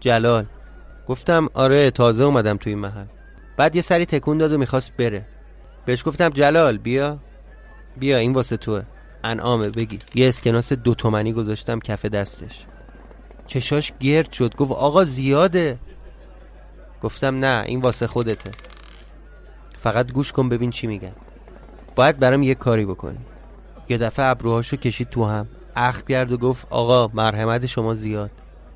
جلال. 0.00 0.46
گفتم 1.08 1.48
آره 1.54 1.90
تازه 1.90 2.24
اومدم 2.24 2.56
توی 2.56 2.72
این 2.72 2.82
محل. 2.82 3.06
بعد 3.56 3.76
یه 3.76 3.82
سری 3.82 4.06
تکون 4.06 4.38
داد 4.38 4.52
و 4.52 4.58
می‌خواست 4.58 4.96
بره. 4.96 5.26
بهش 5.86 6.06
گفتم 6.06 6.28
جلال 6.28 6.78
بیا. 6.78 7.18
بیا 7.96 8.18
این 8.18 8.32
واسه 8.32 8.56
توه. 8.56 8.82
انعامه 9.24 9.68
بگی. 9.68 9.98
یه 10.14 10.28
اسکناس 10.28 10.72
دو 10.72 10.94
تومنی 10.94 11.32
گذاشتم 11.32 11.78
کف 11.78 12.04
دستش. 12.04 12.66
چشاش 13.46 13.92
گرد 14.00 14.32
شد. 14.32 14.56
گفت 14.56 14.72
آقا 14.72 15.04
زیاده. 15.04 15.78
گفتم 17.02 17.38
نه 17.44 17.64
این 17.66 17.80
واسه 17.80 18.06
خودته. 18.06 18.50
فقط 19.78 20.12
گوش 20.12 20.32
کن 20.32 20.48
ببین 20.48 20.70
چی 20.70 20.86
میگم. 20.86 21.12
باید 21.94 22.18
برام 22.18 22.42
یه 22.42 22.54
کاری 22.54 22.84
بکنی. 22.84 23.18
یه 23.88 23.98
دفعه 23.98 24.26
ابروهاشو 24.26 24.76
کشید 24.76 25.10
تو 25.10 25.24
هم. 25.24 25.48
اخ 25.76 26.02
کرد 26.02 26.32
و 26.32 26.36
گفت 26.36 26.66
آقا 26.70 27.10
مرحمت 27.14 27.66
شما 27.66 27.94
زیاد. 27.94 28.30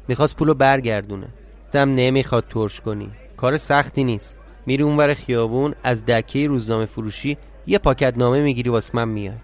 می‌خواست 0.09 0.37
پولو 0.37 0.55
برگردونه. 0.55 1.29
گفتم 1.67 1.95
نمی‌خواد 1.95 2.45
ترش 2.49 2.81
کنی. 2.81 3.11
کار 3.37 3.57
سختی 3.57 4.05
نیست. 4.05 4.37
میری 4.67 4.83
اونور 4.83 5.15
خیابون 5.15 5.75
از 5.83 6.05
دکه 6.05 6.47
روزنامه 6.47 6.87
فروشی 6.87 7.39
یه 7.67 7.79
پاکت 7.79 8.15
نامه 8.17 8.43
می‌گیری 8.43 8.71
واسه 8.71 8.91
من 8.95 9.09
میای. 9.09 9.37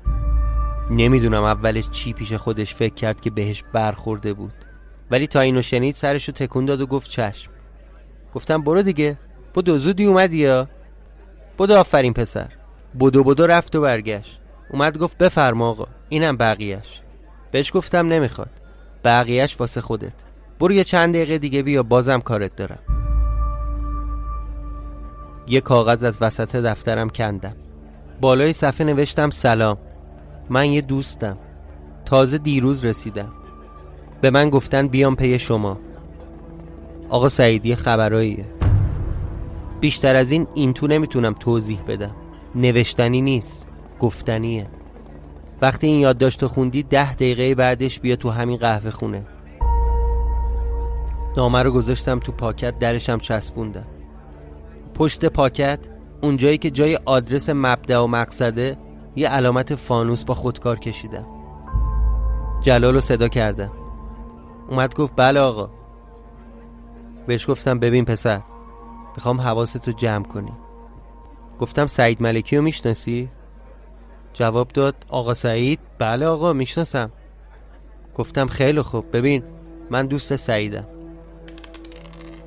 نمی‌دونم 0.90 1.44
اولش 1.44 1.90
چی 1.90 2.12
پیش 2.12 2.32
خودش 2.32 2.74
فکر 2.74 2.94
کرد 2.94 3.20
که 3.20 3.30
بهش 3.30 3.64
برخورده 3.72 4.32
بود. 4.34 4.52
ولی 5.10 5.26
تا 5.26 5.40
اینو 5.40 5.62
شنید 5.62 5.94
سرشو 5.94 6.32
تکون 6.32 6.66
داد 6.66 6.80
و 6.80 6.86
گفت 6.86 7.10
چشم. 7.10 7.51
گفتم 8.34 8.62
برو 8.62 8.82
دیگه. 8.82 9.18
بدو 9.54 9.78
زودی 9.78 10.04
اومدی 10.04 10.36
یا؟ 10.36 10.68
بدو 11.58 11.76
آفرین 11.76 12.12
پسر. 12.12 12.48
بدو 13.00 13.24
بدو 13.24 13.46
رفت 13.46 13.76
و 13.76 13.80
برگشت. 13.80 14.40
اومد 14.70 14.98
گفت 14.98 15.18
بفرما 15.18 15.68
آقا 15.68 15.86
اینم 16.08 16.36
بقیهش 16.36 17.00
بهش 17.50 17.72
گفتم 17.74 18.08
نمی‌خواد. 18.08 18.50
بقیهش 19.04 19.60
واسه 19.60 19.80
خودت. 19.80 20.12
برو 20.60 20.72
یه 20.72 20.84
چند 20.84 21.14
دقیقه 21.14 21.38
دیگه 21.38 21.62
بیا 21.62 21.82
بازم 21.82 22.20
کارت 22.20 22.56
دارم. 22.56 22.78
یه 25.46 25.60
کاغذ 25.60 26.04
از 26.04 26.18
وسط 26.20 26.56
دفترم 26.56 27.10
کندم. 27.10 27.56
بالای 28.20 28.52
صفحه 28.52 28.86
نوشتم 28.86 29.30
سلام. 29.30 29.78
من 30.50 30.70
یه 30.70 30.80
دوستم. 30.80 31.38
تازه 32.04 32.38
دیروز 32.38 32.84
رسیدم. 32.84 33.32
به 34.20 34.30
من 34.30 34.50
گفتن 34.50 34.88
بیام 34.88 35.16
پی 35.16 35.38
شما. 35.38 35.78
آقا 37.12 37.28
سعیدی 37.28 37.74
خبراییه 37.74 38.44
بیشتر 39.80 40.16
از 40.16 40.30
این 40.30 40.46
این 40.54 40.72
تو 40.72 40.86
نمی‌تونم 40.86 41.32
توضیح 41.32 41.82
بدم. 41.88 42.14
نوشتنی 42.54 43.20
نیست 43.20 43.68
گفتنیه. 44.00 44.66
وقتی 45.62 45.86
این 45.86 46.00
یادداشت 46.00 46.46
خوندی 46.46 46.82
ده 46.82 47.14
دقیقه 47.14 47.54
بعدش 47.54 48.00
بیا 48.00 48.16
تو 48.16 48.30
همین 48.30 48.56
قهوه 48.56 48.90
خونه. 48.90 49.26
نامه 51.36 51.62
رو 51.62 51.72
گذاشتم 51.72 52.18
تو 52.18 52.32
پاکت 52.32 52.78
درشم 52.78 53.18
چسبوندم. 53.18 53.86
پشت 54.94 55.24
پاکت 55.24 55.78
اونجایی 56.22 56.58
که 56.58 56.70
جای 56.70 56.98
آدرس 57.04 57.50
مبدع 57.50 57.98
و 57.98 58.06
مقصده 58.06 58.78
یه 59.16 59.28
علامت 59.28 59.74
فانوس 59.74 60.24
با 60.24 60.34
خودکار 60.34 60.78
کشیدم. 60.78 61.26
جلال 62.60 62.94
رو 62.94 63.00
صدا 63.00 63.28
کردم. 63.28 63.72
اومد 64.68 64.94
گفت 64.94 65.12
بله 65.16 65.40
آقا. 65.40 65.81
بهش 67.26 67.50
گفتم 67.50 67.78
ببین 67.78 68.04
پسر 68.04 68.40
می‌خوام 69.16 69.40
حواستو 69.40 69.92
جمع 69.92 70.24
کنی. 70.24 70.52
گفتم 71.60 71.86
سعید 71.86 72.22
ملکی 72.22 72.56
رو 72.56 72.62
می‌شناسی؟ 72.62 73.28
جواب 74.32 74.68
داد 74.68 74.94
آقا 75.08 75.34
سعید؟ 75.34 75.80
بله 75.98 76.26
آقا 76.26 76.52
می‌شناسم. 76.52 77.12
گفتم 78.14 78.46
خیلی 78.46 78.82
خوب 78.82 79.16
ببین 79.16 79.42
من 79.90 80.06
دوست 80.06 80.36
سعیدم. 80.36 80.86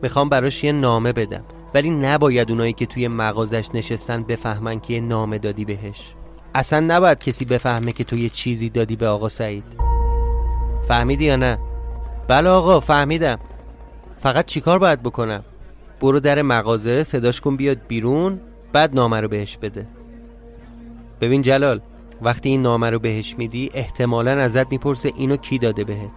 می‌خوام 0.01 0.29
براش 0.29 0.63
یه 0.63 0.71
نامه 0.71 1.13
بدم 1.13 1.43
ولی 1.73 1.89
نباید 1.89 2.51
اونایی 2.51 2.73
که 2.73 2.85
توی 2.85 3.07
مغازش 3.07 3.69
نشستن 3.73 4.23
بفهمن 4.23 4.79
که 4.79 4.93
یه 4.93 5.01
نامه 5.01 5.37
دادی 5.37 5.65
بهش. 5.65 6.13
اصلا 6.55 6.79
نباید 6.79 7.19
کسی 7.19 7.45
بفهمه 7.45 7.91
که 7.91 8.03
تو 8.03 8.15
یه 8.17 8.29
چیزی 8.29 8.69
دادی 8.69 8.95
به 8.95 9.07
آقا 9.07 9.29
سعید. 9.29 9.63
فهمیدی 10.87 11.25
یا 11.25 11.35
نه؟ 11.35 11.59
بله 12.27 12.49
آقا 12.49 12.79
فهمیدم. 12.79 13.39
فقط 14.25 14.45
چیکار 14.45 14.79
باید 14.79 15.03
بکنم؟ 15.03 15.43
برو 16.01 16.19
در 16.19 16.41
مغازه 16.41 17.03
صداش 17.03 17.41
کن 17.41 17.55
بیاد 17.55 17.77
بیرون 17.87 18.39
بعد 18.73 18.95
نامه 18.95 19.21
رو 19.21 19.27
بهش 19.27 19.57
بده. 19.57 19.87
ببین 21.21 21.41
جلال 21.41 21.81
وقتی 22.21 22.49
این 22.49 22.61
نامه 22.61 22.89
رو 22.89 22.99
بهش 22.99 23.35
میدی 23.37 23.69
احتمالا 23.73 24.31
ازت 24.31 24.71
می‌پرسه 24.71 25.11
اینو 25.15 25.37
کی 25.37 25.57
داده 25.57 25.83
بهت. 25.83 26.11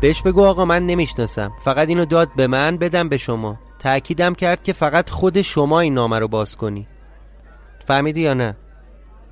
بهش 0.00 0.22
بگو 0.22 0.44
آقا 0.44 0.64
من 0.64 0.86
نمی‌شناسم. 0.86 1.52
فقط 1.60 1.88
اینو 1.88 2.04
داد 2.04 2.28
به 2.36 2.46
من 2.46 2.76
بدم 2.76 3.08
به 3.08 3.16
شما. 3.16 3.58
تأکیدم 3.78 4.34
کرد 4.34 4.62
که 4.62 4.72
فقط 4.72 5.10
خود 5.10 5.42
شما 5.42 5.80
این 5.80 5.94
نامه 5.94 6.18
رو 6.18 6.28
باز 6.28 6.56
کنی. 6.56 6.86
فهمیدی 7.86 8.20
یا 8.20 8.34
نه؟ 8.34 8.56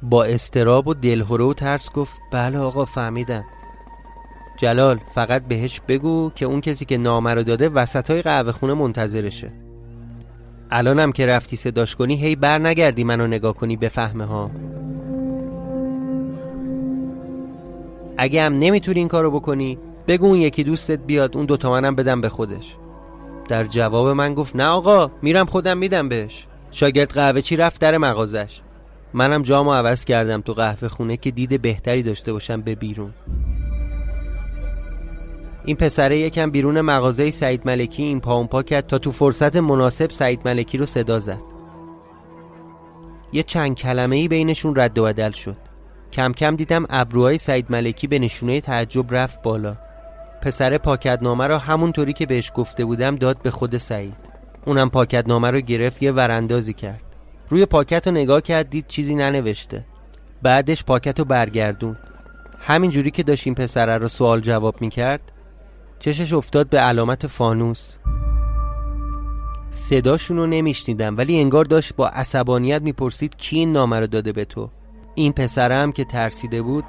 با 0.02 0.24
استراب 0.24 0.88
و 0.88 0.94
دلهوره 0.94 1.44
و 1.44 1.54
ترس 1.54 1.92
گفت 1.92 2.20
بله 2.32 2.58
آقا 2.58 2.84
فهمیدم. 2.84 3.44
جلال 4.62 5.00
فقط 5.14 5.42
بهش 5.42 5.80
بگو 5.88 6.30
که 6.34 6.46
اون 6.46 6.60
کسی 6.60 6.84
که 6.84 6.98
نامه 6.98 7.34
رو 7.34 7.42
داده 7.42 7.68
وسط 7.68 8.10
های 8.10 8.22
قهوه 8.22 8.52
خونه 8.52 8.74
منتظرشه. 8.74 9.52
الانم 10.70 11.12
که 11.12 11.26
رفتی 11.26 11.56
صداش 11.56 11.96
کنی 11.96 12.16
هی 12.16 12.36
بر 12.36 12.58
نگردی 12.58 13.04
منو 13.04 13.26
نگاه 13.26 13.54
کنی 13.54 13.76
بفهمه 13.76 14.24
ها 14.24 14.50
اگه 18.18 18.42
هم 18.42 18.58
نمی‌تونی 18.58 18.98
این 18.98 19.08
کارو 19.08 19.30
بکنی 19.30 19.78
بگو 20.08 20.26
اون 20.26 20.38
یکی 20.38 20.64
دوستت 20.64 20.98
بیاد 20.98 21.36
اون 21.36 21.46
دوتا 21.46 21.70
منم 21.70 21.96
بدم 21.96 22.20
به 22.20 22.28
خودش. 22.28 22.76
در 23.48 23.64
جواب 23.64 24.08
من 24.08 24.34
گفت 24.34 24.56
نه 24.56 24.66
آقا 24.66 25.10
میرم 25.22 25.46
خودم 25.46 25.78
میدم 25.78 26.08
بهش. 26.08 26.46
شاگرد 26.70 27.12
قهوه 27.12 27.40
چی 27.40 27.56
رفت 27.56 27.80
در 27.80 27.98
مغازش. 27.98 28.60
منم 29.14 29.42
جامو 29.42 29.72
عوض 29.72 30.04
کردم 30.04 30.40
تو 30.40 30.52
قهوه 30.52 30.88
خونه 30.88 31.16
که 31.16 31.30
دید 31.30 31.62
بهتری 31.62 32.02
داشته 32.02 32.32
باشم 32.32 32.60
به 32.60 32.74
بیرون. 32.74 33.12
این 35.64 35.76
پسره 35.76 36.18
یکم 36.18 36.50
بیرون 36.50 36.80
مغازه 36.80 37.30
سعید 37.30 37.62
ملکی 37.64 38.02
این 38.02 38.20
پا 38.20 38.44
پا 38.44 38.62
کرد 38.62 38.86
تا 38.86 38.98
تو 38.98 39.12
فرصت 39.12 39.56
مناسب 39.56 40.10
سعید 40.10 40.40
ملکی 40.44 40.78
رو 40.78 40.86
صدا 40.86 41.18
زد. 41.18 41.40
یه 43.32 43.42
چند 43.42 43.74
کلمه 43.74 44.16
ای 44.16 44.28
بینشون 44.28 44.74
رد 44.76 44.98
و 44.98 45.04
بدل 45.04 45.30
شد. 45.30 45.56
کم 46.12 46.32
کم 46.32 46.56
دیدم 46.56 46.86
ابروهای 46.90 47.38
سعید 47.38 47.66
ملکی 47.70 48.06
به 48.06 48.18
نشونه 48.18 48.60
تعجب 48.60 49.14
رفت 49.14 49.42
بالا. 49.42 49.76
پسر 50.42 50.78
پاکتنامه 50.78 51.46
رو 51.46 51.56
همونطوری 51.56 52.12
که 52.12 52.26
بهش 52.26 52.52
گفته 52.54 52.84
بودم 52.84 53.16
داد 53.16 53.42
به 53.42 53.50
خود 53.50 53.76
سعید. 53.76 54.16
اونم 54.66 54.90
پاکتنامه 54.90 55.50
رو 55.50 55.60
گرفت 55.60 56.02
یه 56.02 56.12
وراندازی 56.12 56.72
کرد. 56.72 57.02
روی 57.48 57.66
پاکت 57.66 58.06
رو 58.06 58.12
نگاه 58.12 58.40
کرد 58.40 58.70
دید 58.70 58.86
چیزی 58.88 59.14
ننوشته. 59.14 59.84
بعدش 60.42 60.84
پاکت 60.84 61.18
رو 61.18 61.24
برگردون 61.24 61.96
همینجوری 62.60 63.10
که 63.10 63.22
داشت 63.22 63.46
این 63.46 63.54
پسره 63.54 63.98
رو 63.98 64.08
سوال 64.08 64.40
جواب 64.40 64.80
می‌کرد 64.80 65.32
چشش 66.02 66.32
افتاد 66.32 66.68
به 66.68 66.78
علامت 66.78 67.26
فانوس. 67.26 67.94
صداشون 69.70 70.36
رو 70.36 70.46
نمیشنیدم 70.46 71.16
ولی 71.16 71.40
انگار 71.40 71.64
داشت 71.64 71.96
با 71.96 72.08
عصبانیت 72.08 72.82
می‌پرسید 72.82 73.36
کی 73.36 73.58
این 73.58 73.72
نامه 73.72 74.00
رو 74.00 74.06
داده 74.06 74.32
به 74.32 74.44
تو. 74.44 74.70
این 75.14 75.32
پسره 75.32 75.74
هم 75.74 75.92
که 75.92 76.04
ترسیده 76.04 76.62
بود 76.62 76.84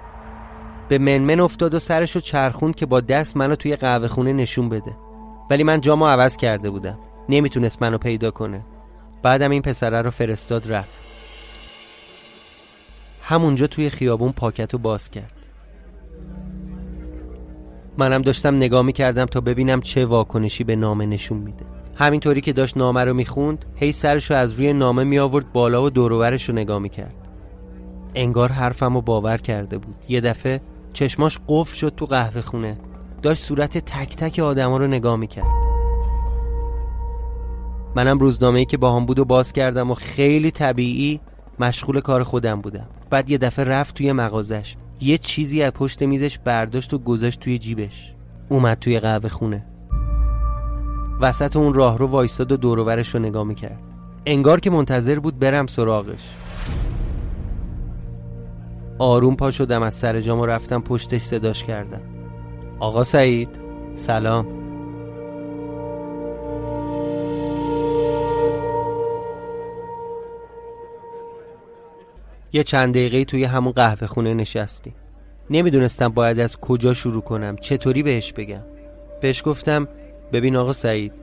به 0.90 0.98
منمن 0.98 1.40
افتاد 1.40 1.74
و 1.74 1.80
سرشو 1.80 2.20
چرخوند 2.20 2.76
که 2.76 2.86
با 2.86 3.02
دست 3.02 3.38
منو 3.38 3.56
توی 3.56 3.76
قهوه 3.76 4.08
خونه 4.08 4.34
نشون 4.34 4.70
بده. 4.70 4.96
ولی 5.50 5.64
من 5.64 5.82
جامو 5.82 6.08
عوض 6.08 6.38
کرده 6.38 6.70
بودم. 6.70 7.00
نمی‌تونست 7.30 7.82
منو 7.82 7.98
پیدا 7.98 8.32
کنه. 8.32 8.66
بعدم 9.24 9.52
این 9.52 9.62
پسره 9.62 10.02
رو 10.02 10.12
فرستاد 10.12 10.74
رفت. 10.74 10.94
همونجا 13.24 13.68
توی 13.68 13.90
خیابون 13.90 14.32
پاکت 14.32 14.74
رو 14.74 14.80
باز 14.80 15.10
کرد. 15.10 15.43
منم 17.98 18.22
داشتم 18.22 18.56
نگاه 18.56 18.82
می‌کردم 18.82 19.26
تا 19.26 19.42
ببینم 19.42 19.82
چه 19.82 20.06
واکنشی 20.06 20.64
به 20.64 20.76
نامه 20.76 21.06
نشون 21.06 21.38
میده. 21.38 21.66
همینطوری 21.96 22.42
که 22.42 22.54
داشت 22.54 22.78
نامه 22.78 23.06
رو 23.06 23.14
می‌خوند 23.14 23.66
هی 23.76 23.92
سرش 23.92 24.32
رو 24.32 24.38
از 24.38 24.54
روی 24.54 24.74
نامه 24.74 25.04
می 25.04 25.20
آورد 25.20 25.52
بالا 25.52 25.84
و 25.84 25.90
دوروورش 25.90 26.50
رو 26.50 26.56
نگاه 26.56 26.80
می‌کرد. 26.80 27.16
انگار 28.16 28.52
حرفم 28.52 28.94
رو 28.94 29.02
باور 29.02 29.38
کرده 29.38 29.78
بود. 29.78 29.96
یه 30.10 30.22
دفعه 30.22 30.62
چشماش 30.94 31.40
قفل 31.48 31.76
شد 31.76 31.94
تو 31.98 32.06
قهوه 32.06 32.42
خونه. 32.42 32.78
داشت 33.22 33.44
صورت 33.44 33.78
تک 33.78 34.16
تک 34.16 34.40
آدما 34.40 34.78
رو 34.78 34.88
نگاه 34.88 35.16
می‌کرد. 35.16 35.64
منم 37.96 38.20
روزنامه 38.20 38.66
که 38.66 38.78
با 38.78 38.96
هم 38.96 39.06
بود 39.06 39.20
و 39.20 39.26
باز 39.26 39.54
کردم 39.54 39.92
و 39.92 39.94
خیلی 39.94 40.52
طبیعی 40.52 41.20
مشغول 41.60 42.00
کار 42.00 42.24
خودم 42.24 42.62
بودم. 42.62 42.88
بعد 43.10 43.30
یه 43.30 43.38
دفعه 43.38 43.66
رفت 43.66 43.96
توی 43.96 44.12
مغازش. 44.12 44.76
یه 45.02 45.18
چیزی 45.18 45.64
از 45.64 45.72
پشت 45.72 46.04
میزش 46.04 46.38
برداشت 46.38 46.94
و 46.94 46.98
گذاشت 46.98 47.40
توی 47.40 47.60
جیبش. 47.60 48.14
اومد 48.50 48.80
توی 48.80 49.00
قهوه 49.00 49.30
خونه. 49.30 49.66
وسط 51.22 51.56
اون 51.56 51.74
راه 51.74 51.98
رو 51.98 52.08
وایستاد 52.08 52.52
و 52.52 52.58
دوروورش 52.58 53.16
رو 53.16 53.20
نگاه 53.22 53.44
می‌کرد. 53.44 53.80
انگار 54.26 54.60
که 54.60 54.70
منتظر 54.70 55.20
بود 55.20 55.40
برم 55.40 55.68
سراغش. 55.68 56.30
آروم 59.00 59.36
پا 59.36 59.52
شدم 59.52 59.84
از 59.84 59.94
سر 59.94 60.22
جام 60.22 60.40
و 60.40 60.46
رفتم 60.46 60.82
پشتش 60.82 61.22
صداش 61.22 61.64
کردم. 61.64 62.02
آقا 62.80 63.04
سعید 63.04 63.50
سلام. 63.96 64.63
یه 72.54 72.64
چند 72.64 72.94
دقیقه 72.94 73.26
توی 73.26 73.44
همون 73.44 73.74
قهوه 73.74 74.08
خونه 74.08 74.34
نشستیم. 74.34 74.94
نمی‌دونستم 75.50 76.10
باید 76.10 76.40
از 76.40 76.58
کجا 76.58 76.94
شروع 76.94 77.22
کنم. 77.22 77.56
چطوری 77.56 78.04
بهش 78.04 78.34
بگم؟ 78.34 78.62
بهش 79.22 79.44
گفتم 79.46 79.88
ببین 80.34 80.56
آقا 80.56 80.74
سعید 80.74 81.14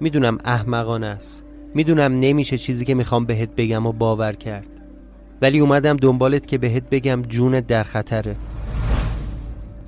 می‌دونم 0.00 0.38
احمقانه 0.44 1.06
است. 1.06 1.44
می‌دونم 1.74 2.20
نمیشه 2.20 2.58
چیزی 2.58 2.84
که 2.84 2.94
می‌خوام 2.94 3.24
بهت 3.24 3.50
بگم 3.56 3.86
و 3.86 3.92
باور 3.92 4.32
کرد. 4.32 4.66
ولی 5.42 5.58
اومدم 5.58 5.96
دنبالت 5.96 6.46
که 6.46 6.58
بهت 6.58 6.82
بگم 6.90 7.22
جونت 7.22 7.66
در 7.66 7.82
خطره. 7.82 8.36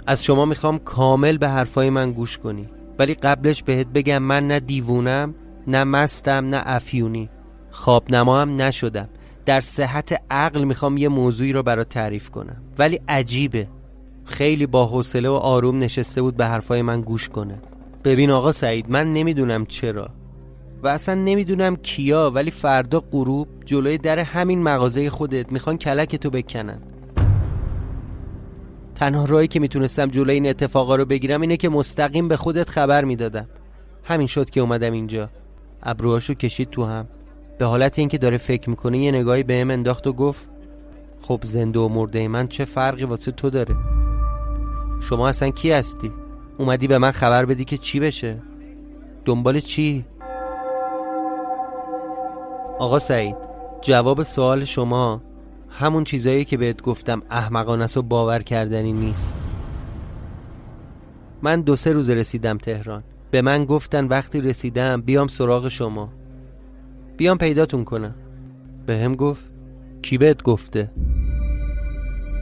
از 0.06 0.24
شما 0.24 0.44
می‌خوام 0.44 0.78
کامل 0.78 1.38
به 1.38 1.48
حرفای 1.48 1.90
من 1.90 2.12
گوش 2.12 2.38
کنی. 2.38 2.68
ولی 2.98 3.14
قبلش 3.14 3.62
بهت 3.62 3.86
بگم 3.86 4.18
من 4.18 4.46
نه 4.46 4.60
دیوونم 4.60 5.34
نه 5.66 5.84
مستم 5.84 6.48
نه 6.48 6.62
افیونی. 6.64 7.28
خواب 7.70 8.10
نما 8.10 8.44
نشدم. 8.44 9.08
در 9.46 9.60
صحت 9.60 10.22
عقل 10.30 10.64
می‌خوام 10.64 10.96
یه 10.96 11.08
موضوعی 11.08 11.52
رو 11.52 11.62
برات 11.62 11.88
تعریف 11.88 12.30
کنم. 12.30 12.62
ولی 12.78 13.00
عجیبه. 13.08 13.68
خیلی 14.24 14.66
با 14.66 14.86
حوصله 14.86 15.28
و 15.28 15.32
آروم 15.32 15.78
نشسته 15.78 16.22
بود 16.22 16.36
به 16.36 16.46
حرفای 16.46 16.82
من 16.82 17.00
گوش 17.00 17.28
کنه. 17.28 17.58
ببین 18.04 18.30
آقا 18.30 18.52
سعید 18.52 18.90
من 18.90 19.12
نمی‌دونم 19.12 19.66
چرا. 19.66 20.08
و 20.82 20.88
اصلا 20.88 21.14
نمی‌دونم 21.14 21.76
کیا 21.76 22.30
ولی 22.34 22.50
فردا 22.50 23.00
غروب 23.00 23.48
جلوی 23.64 23.98
در 23.98 24.18
همین 24.18 24.62
مغازه 24.62 25.10
خودت 25.10 25.52
می‌خوان 25.52 25.78
کلک 25.78 26.16
تو 26.16 26.30
بکنن. 26.30 26.78
تنها 28.94 29.24
راهی 29.24 29.48
که 29.48 29.60
می‌تونستم 29.60 30.06
جلوی 30.06 30.34
این 30.34 30.48
اتفاقا 30.48 30.96
رو 30.96 31.04
بگیرم 31.04 31.40
اینه 31.40 31.56
که 31.56 31.68
مستقیم 31.68 32.28
به 32.28 32.36
خودت 32.36 32.70
خبر 32.70 33.04
می‌دادم. 33.04 33.48
همین 34.04 34.26
شد 34.26 34.50
که 34.50 34.60
اومدم 34.60 34.92
اینجا. 34.92 35.30
ابروهاشو 35.82 36.34
کشید 36.34 36.70
تو 36.70 36.84
هم. 36.84 37.08
به 37.58 37.64
حالت 37.66 37.98
اینکه 37.98 38.18
داره 38.18 38.36
فکر 38.36 38.70
می‌کنه 38.70 38.98
یه 38.98 39.12
نگاهی 39.12 39.42
بهم 39.42 39.70
انداخت 39.70 40.06
و 40.06 40.12
گفت 40.12 40.48
خب 41.22 41.40
زنده 41.44 41.80
و 41.80 41.88
مرده 41.88 42.28
من 42.28 42.48
چه 42.48 42.64
فرقی 42.64 43.04
واسه 43.04 43.32
تو 43.32 43.50
داره؟ 43.50 43.76
شما 45.00 45.28
اصلا 45.28 45.50
کی 45.50 45.70
هستی؟ 45.70 46.12
اومدی 46.58 46.88
به 46.88 46.98
من 46.98 47.10
خبر 47.10 47.44
بدی 47.44 47.64
که 47.64 47.78
چی 47.78 48.00
بشه؟ 48.00 48.38
دنبال 49.24 49.60
چی؟ 49.60 50.04
آقا 52.78 52.98
سعید 52.98 53.36
جواب 53.80 54.22
سوال 54.22 54.64
شما 54.64 55.22
همون 55.68 56.04
چیزایی 56.04 56.44
که 56.44 56.56
بهت 56.56 56.82
گفتم 56.82 57.22
احمقانه 57.30 57.86
و 57.96 58.02
باور 58.02 58.42
کردنی 58.42 58.92
نیست. 58.92 59.34
من 61.42 61.60
دو 61.60 61.76
سه 61.76 61.92
روز 61.92 62.10
رسیدم 62.10 62.58
تهران. 62.58 63.02
به 63.30 63.42
من 63.42 63.64
گفتن 63.64 64.06
وقتی 64.06 64.40
رسیدم 64.40 65.00
بیام 65.00 65.26
سراغ 65.26 65.68
شما. 65.68 66.08
بیام 67.16 67.38
پیداتون 67.38 67.84
کنم. 67.84 68.14
به 68.86 68.98
هم 68.98 69.14
گفت 69.14 69.44
کی 70.02 70.18
بهت 70.18 70.42
گفته؟ 70.42 70.90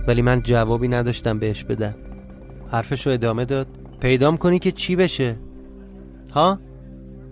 ولی 0.07 0.23
من 0.23 0.43
جوابی 0.43 0.89
نداشتم 0.89 1.39
بهش 1.39 1.65
بدم. 1.65 1.95
حرفشو 2.73 3.11
ادامه 3.11 3.45
داد. 3.45 3.67
پیدام 4.01 4.37
کنی 4.37 4.59
که 4.59 4.73
چی 4.73 4.97
بشه؟ 4.97 5.37
ها؟ 6.35 6.59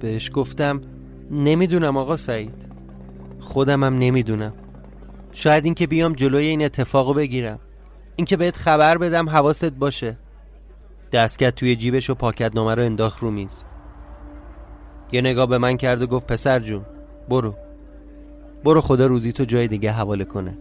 بهش 0.00 0.30
گفتم 0.34 0.80
نمی‌دونم 1.30 1.96
آقا 1.96 2.16
سعید. 2.16 2.54
خودمم 3.40 3.98
نمی‌دونم. 3.98 4.52
شاید 5.32 5.64
اینکه 5.64 5.86
بیام 5.86 6.12
جلوی 6.12 6.46
این 6.46 6.64
اتفاقو 6.64 7.14
بگیرم. 7.14 7.58
اینکه 8.16 8.36
بهت 8.36 8.56
خبر 8.56 8.98
بدم 8.98 9.28
حواست 9.28 9.72
باشه. 9.72 10.16
دستگت 11.12 11.54
توی 11.54 11.76
جیبش 11.76 12.10
و 12.10 12.14
پاکت 12.14 12.54
نامه 12.54 12.74
رو 12.74 12.82
انداخت 12.82 13.22
رو 13.22 13.30
میز. 13.30 13.64
یه 15.12 15.20
نگاه 15.20 15.46
به 15.46 15.58
من 15.58 15.76
کرد 15.76 16.02
و 16.02 16.06
گفت 16.06 16.26
پسر 16.26 16.60
جون 16.60 16.84
برو. 17.28 17.54
برو 18.64 18.80
خدا 18.80 19.06
روزی 19.06 19.32
تو 19.32 19.44
جای 19.44 19.68
دیگه 19.68 19.92
حواله 19.92 20.24
کنه. 20.24 20.58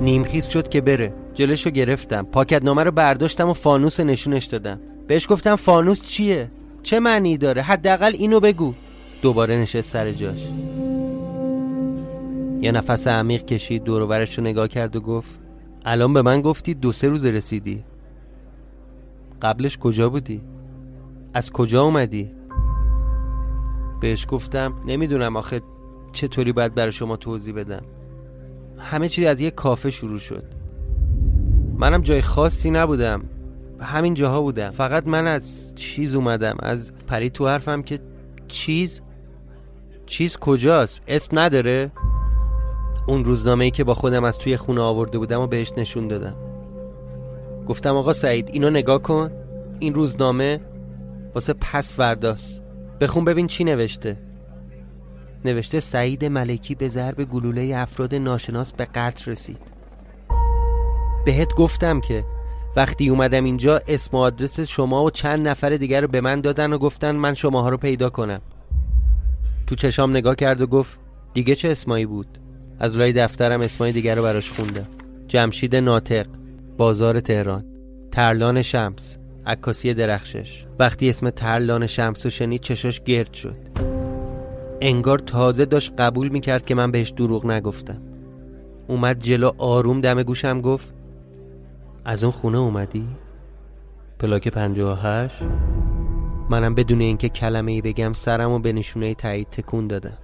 نیمخیز 0.00 0.46
شد 0.46 0.68
که 0.68 0.80
بره. 0.80 1.14
جلشو 1.34 1.70
گرفتم. 1.70 2.22
پاکت 2.22 2.62
نامه 2.62 2.84
رو 2.84 2.90
برداشتم 2.90 3.48
و 3.48 3.52
فانوس 3.52 4.00
نشونش 4.00 4.44
دادم. 4.44 4.80
بهش 5.06 5.26
گفتم 5.30 5.56
فانوس 5.56 6.00
چیه؟ 6.02 6.50
چه 6.82 7.00
معنی 7.00 7.38
داره؟ 7.38 7.62
حداقل 7.62 8.12
اینو 8.14 8.40
بگو. 8.40 8.74
دوباره 9.22 9.56
نشست 9.56 9.92
سر 9.92 10.12
جاش. 10.12 10.48
یه 12.60 12.72
نفس 12.72 13.08
عمیق 13.08 13.44
کشید 13.44 13.84
دور 13.84 14.26
رو 14.36 14.42
نگاه 14.42 14.68
کرد 14.68 14.96
و 14.96 15.00
گفت 15.00 15.34
الان 15.84 16.12
به 16.12 16.22
من 16.22 16.40
گفتی 16.40 16.74
دو 16.74 16.92
سه 16.92 17.08
روز 17.08 17.24
رسیدی. 17.24 17.84
قبلش 19.42 19.78
کجا 19.78 20.08
بودی؟ 20.08 20.40
از 21.34 21.52
کجا 21.52 21.82
اومدی؟ 21.82 22.30
بهش 24.00 24.26
گفتم 24.30 24.74
نمی‌دونم 24.86 25.36
آخه 25.36 25.60
چطوری 26.12 26.52
باید 26.52 26.74
برای 26.74 26.92
شما 26.92 27.16
توضیح 27.16 27.54
بدم؟ 27.54 27.82
همه 28.78 29.08
چیز 29.08 29.24
از 29.24 29.40
یه 29.40 29.50
کافه 29.50 29.90
شروع 29.90 30.18
شد. 30.18 30.44
منم 31.78 32.02
جای 32.02 32.22
خاصی 32.22 32.70
نبودم. 32.70 33.24
همین 33.80 34.14
جاها 34.14 34.42
بودم. 34.42 34.70
فقط 34.70 35.06
من 35.06 35.26
از 35.26 35.74
چیز 35.74 36.14
اومدم. 36.14 36.56
از 36.60 36.92
پری 37.06 37.30
تو 37.30 37.48
حرفم 37.48 37.82
که 37.82 37.98
چیز؟ 38.48 39.02
چیز 40.06 40.36
کجاست؟ 40.36 41.00
اسم 41.08 41.38
نداره؟ 41.38 41.90
اون 43.06 43.24
روزنامه 43.24 43.64
ای 43.64 43.70
که 43.70 43.84
با 43.84 43.94
خودم 43.94 44.24
از 44.24 44.38
توی 44.38 44.56
خونه 44.56 44.80
آورده 44.80 45.18
بودم 45.18 45.40
و 45.40 45.46
بهش 45.46 45.72
نشون 45.76 46.08
دادم. 46.08 46.34
گفتم 47.66 47.96
آقا 47.96 48.12
سعید 48.12 48.48
اینو 48.52 48.70
نگاه 48.70 49.02
کن. 49.02 49.30
این 49.78 49.94
روزنامه 49.94 50.60
واسه 51.34 51.52
پس 51.52 51.96
فرداست 51.96 52.62
بخون 53.00 53.24
ببین 53.24 53.46
چی 53.46 53.64
نوشته. 53.64 54.16
نوشته 55.44 55.80
سعید 55.80 56.24
ملکی 56.24 56.74
به 56.74 56.88
ضرب 56.88 57.24
گلوله 57.24 57.72
افراد 57.76 58.14
ناشناس 58.14 58.72
به 58.72 58.84
قتل 58.84 59.30
رسید. 59.30 59.58
بهت 61.24 61.54
گفتم 61.54 62.00
که 62.00 62.24
وقتی 62.76 63.08
اومدم 63.08 63.44
اینجا 63.44 63.80
اسم 63.88 64.16
و 64.16 64.20
آدرس 64.20 64.60
شما 64.60 65.04
و 65.04 65.10
چند 65.10 65.48
نفر 65.48 65.70
دیگر 65.70 66.00
رو 66.00 66.08
به 66.08 66.20
من 66.20 66.40
دادن 66.40 66.72
و 66.72 66.78
گفتن 66.78 67.10
من 67.10 67.34
شماها 67.34 67.68
رو 67.68 67.76
پیدا 67.76 68.10
کنم. 68.10 68.40
تو 69.66 69.74
چشام 69.74 70.10
نگاه 70.10 70.34
کرد 70.34 70.60
و 70.60 70.66
گفت 70.66 70.98
دیگه 71.34 71.54
چه 71.54 71.68
اسمایی 71.68 72.06
بود؟ 72.06 72.38
از 72.80 72.96
لای 72.96 73.12
دفترم 73.12 73.60
اسمای 73.60 73.92
دیگر 73.92 74.14
رو 74.14 74.22
براش 74.22 74.50
خوندم. 74.50 74.86
جمشید 75.28 75.76
ناطق 75.76 76.26
بازار 76.76 77.20
تهران 77.20 77.64
ترلان 78.12 78.62
شمس 78.62 79.16
عکاسی 79.46 79.94
درخشش. 79.94 80.64
وقتی 80.78 81.10
اسم 81.10 81.30
ترلان 81.30 81.86
شمس 81.86 82.24
رو 82.26 82.30
شنید 82.30 82.60
چشاش 82.60 83.00
گرد 83.00 83.34
شد. 83.34 83.97
انگار 84.80 85.18
تازه 85.18 85.64
داشت 85.64 85.92
قبول 85.98 86.28
می‌کرد 86.28 86.66
که 86.66 86.74
من 86.74 86.90
بهش 86.90 87.10
دروغ 87.10 87.46
نگفتم. 87.46 88.02
اومد 88.86 89.18
جلو 89.18 89.50
آروم 89.58 90.00
دم 90.00 90.22
گوشم 90.22 90.60
گفت 90.60 90.94
از 92.04 92.24
اون 92.24 92.32
خونه 92.32 92.58
اومدی؟ 92.58 93.06
پلاک 94.18 94.52
هشت؟ 95.02 95.42
منم 96.50 96.74
بدون 96.74 97.00
اینکه 97.00 97.28
کلمه 97.28 97.72
ای 97.72 97.80
بگم 97.80 98.12
سرم 98.12 98.50
و 98.50 98.58
به 98.58 98.72
نشونه 98.72 99.14
تایید 99.14 99.50
تکون 99.50 99.86
دادم. 99.86 100.18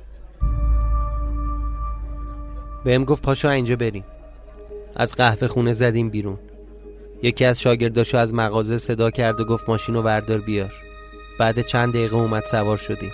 بهم 2.84 3.04
گفت 3.04 3.22
پاشا 3.22 3.50
اینجا 3.50 3.76
بریم. 3.76 4.04
از 4.96 5.12
قهوه 5.12 5.46
خونه 5.46 5.72
زدیم 5.72 6.10
بیرون. 6.10 6.38
یکی 7.22 7.44
از 7.44 7.60
شاگرداشو 7.60 8.18
از 8.18 8.34
مغازه 8.34 8.78
صدا 8.78 9.10
کرد 9.10 9.40
و 9.40 9.44
گفت 9.44 9.68
ماشین 9.68 9.94
رو 9.94 10.02
وردار 10.02 10.38
بیار. 10.38 10.72
بعد 11.38 11.60
چند 11.60 11.92
دقیقه 11.92 12.16
اومد 12.16 12.44
سوار 12.44 12.76
شدیم. 12.76 13.10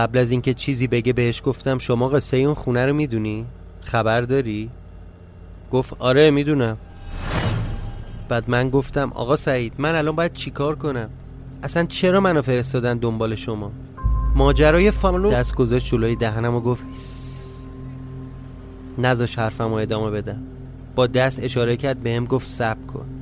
قبل 0.00 0.18
از 0.18 0.30
اینکه 0.30 0.54
چیزی 0.54 0.86
بگه 0.86 1.12
بهش 1.12 1.42
گفتم 1.44 1.78
شما 1.78 2.08
قصه 2.08 2.36
اون 2.36 2.54
خونه 2.54 2.86
رو 2.86 2.92
می‌دونی؟ 2.92 3.46
خبر 3.80 4.20
داری؟ 4.20 4.70
گفت 5.72 5.94
آره 5.98 6.30
می‌دونم. 6.30 6.76
بعد 8.28 8.50
من 8.50 8.70
گفتم 8.70 9.12
آقا 9.14 9.36
سعید 9.36 9.72
من 9.78 9.94
الان 9.94 10.16
باید 10.16 10.32
چیکار 10.32 10.76
کنم؟ 10.76 11.10
اصلا 11.62 11.84
چرا 11.84 12.20
منو 12.20 12.42
فرستادن 12.42 12.98
دنبال 12.98 13.34
شما؟ 13.34 13.72
ماجرای 14.34 14.90
فانو 14.90 15.30
دست 15.30 15.54
گذاشت 15.54 15.86
جلوی 15.86 16.16
دهنم 16.16 16.54
و 16.54 16.60
گفت 16.60 16.84
نزاش 18.98 19.38
حرفم 19.38 19.68
رو 19.68 19.74
ادامه 19.74 20.10
بدم 20.10 20.42
با 20.94 21.06
دست 21.06 21.40
اشاره 21.42 21.76
کرد 21.76 22.02
بهم 22.02 22.24
گفت 22.24 22.48
سب 22.48 22.86
کن. 22.86 23.19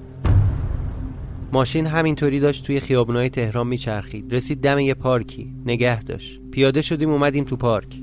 ماشین 1.53 1.87
همینطوری 1.87 2.41
داشت 2.41 2.65
توی 2.65 2.81
خیابونای 2.81 3.31
تهران 3.31 3.67
میچرخید 3.67 4.35
رسید 4.35 4.61
دم 4.61 4.79
یه 4.79 4.95
پارکی 4.95 5.55
نگه 5.67 6.03
داشت 6.03 6.41
پیاده 6.51 6.83
شدیم 6.83 7.11
اومدیم 7.11 7.45
تو 7.45 7.57
پارک 7.57 7.99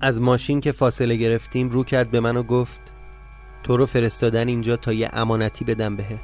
از 0.00 0.20
ماشین 0.20 0.60
که 0.60 0.72
فاصله 0.72 1.16
گرفتیم 1.16 1.68
رو 1.68 1.84
کرد 1.84 2.10
به 2.10 2.20
من 2.20 2.36
و 2.36 2.42
گفت 2.42 2.80
تو 3.62 3.76
رو 3.76 3.86
فرستادن 3.86 4.48
اینجا 4.48 4.76
تا 4.76 4.92
یه 4.92 5.10
امانتی 5.12 5.64
بدم 5.64 5.96
بهت 5.96 6.20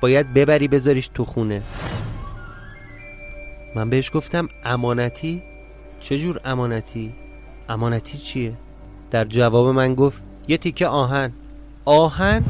باید 0.00 0.34
ببری 0.34 0.68
بذاریش 0.68 1.08
تو 1.08 1.24
خونه 1.24 1.62
من 3.74 3.90
بهش 3.90 4.10
گفتم 4.14 4.48
امانتی؟ 4.64 5.42
چجور 6.00 6.40
امانتی؟ 6.44 7.12
امانتی 7.68 8.18
چیه؟ 8.18 8.52
در 9.10 9.24
جواب 9.24 9.68
من 9.68 9.94
گفت 9.94 10.22
یه 10.48 10.56
تیکه 10.56 10.86
آهن 10.86 11.32
آهن؟ 11.84 12.44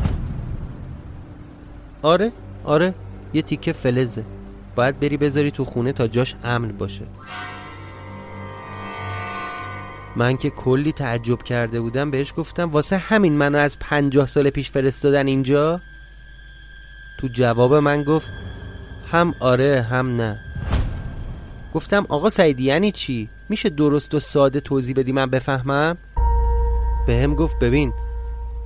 آره 2.07 2.33
آره 2.64 2.95
یه 3.35 3.42
تیکه 3.42 3.73
فلزه. 3.73 4.25
باید 4.77 5.01
بری 5.01 5.16
بذاری 5.16 5.51
تو 5.51 5.64
خونه 5.64 5.92
تا 5.92 6.07
جاش 6.07 6.35
امن 6.45 6.69
باشه. 6.69 7.07
من 10.16 10.37
که 10.37 10.51
کلی 10.51 10.92
تعجب 10.92 11.42
کرده 11.42 11.81
بودم 11.81 12.11
بهش 12.11 12.33
گفتم 12.37 12.71
واسه 12.71 12.97
همین 12.97 13.33
منو 13.33 13.59
از 13.59 13.79
پنجاه 13.79 14.27
سال 14.27 14.51
پیش 14.51 14.71
فرستادن 14.71 15.27
اینجا؟ 15.27 15.81
تو 17.21 17.29
جواب 17.29 17.75
من 17.75 18.03
گفت 18.03 18.31
هم 19.12 19.35
آره 19.40 19.83
هم 19.83 20.16
نه. 20.16 20.38
گفتم 21.75 22.07
آقا 22.09 22.31
سعیدی 22.31 22.62
یعنی 22.62 22.92
چی؟ 22.92 23.29
میشه 23.49 23.69
درست 23.69 24.14
و 24.14 24.21
ساده 24.21 24.61
توضیح 24.61 24.97
بدی 24.97 25.12
من 25.12 25.31
بفهمم؟ 25.31 25.97
به 27.07 27.23
هم 27.23 27.35
گفت 27.35 27.59
ببین 27.59 27.92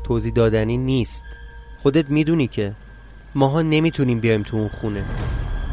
توضیح 0.04 0.32
دادنی 0.32 0.76
نیست. 0.76 1.24
خودت 1.78 2.10
می‌دونی 2.10 2.46
که 2.46 2.72
ماها 3.34 3.62
نمی‌تونیم 3.62 4.20
بیایم 4.20 4.42
تو 4.42 4.56
اون 4.56 4.68
خونه. 4.68 5.04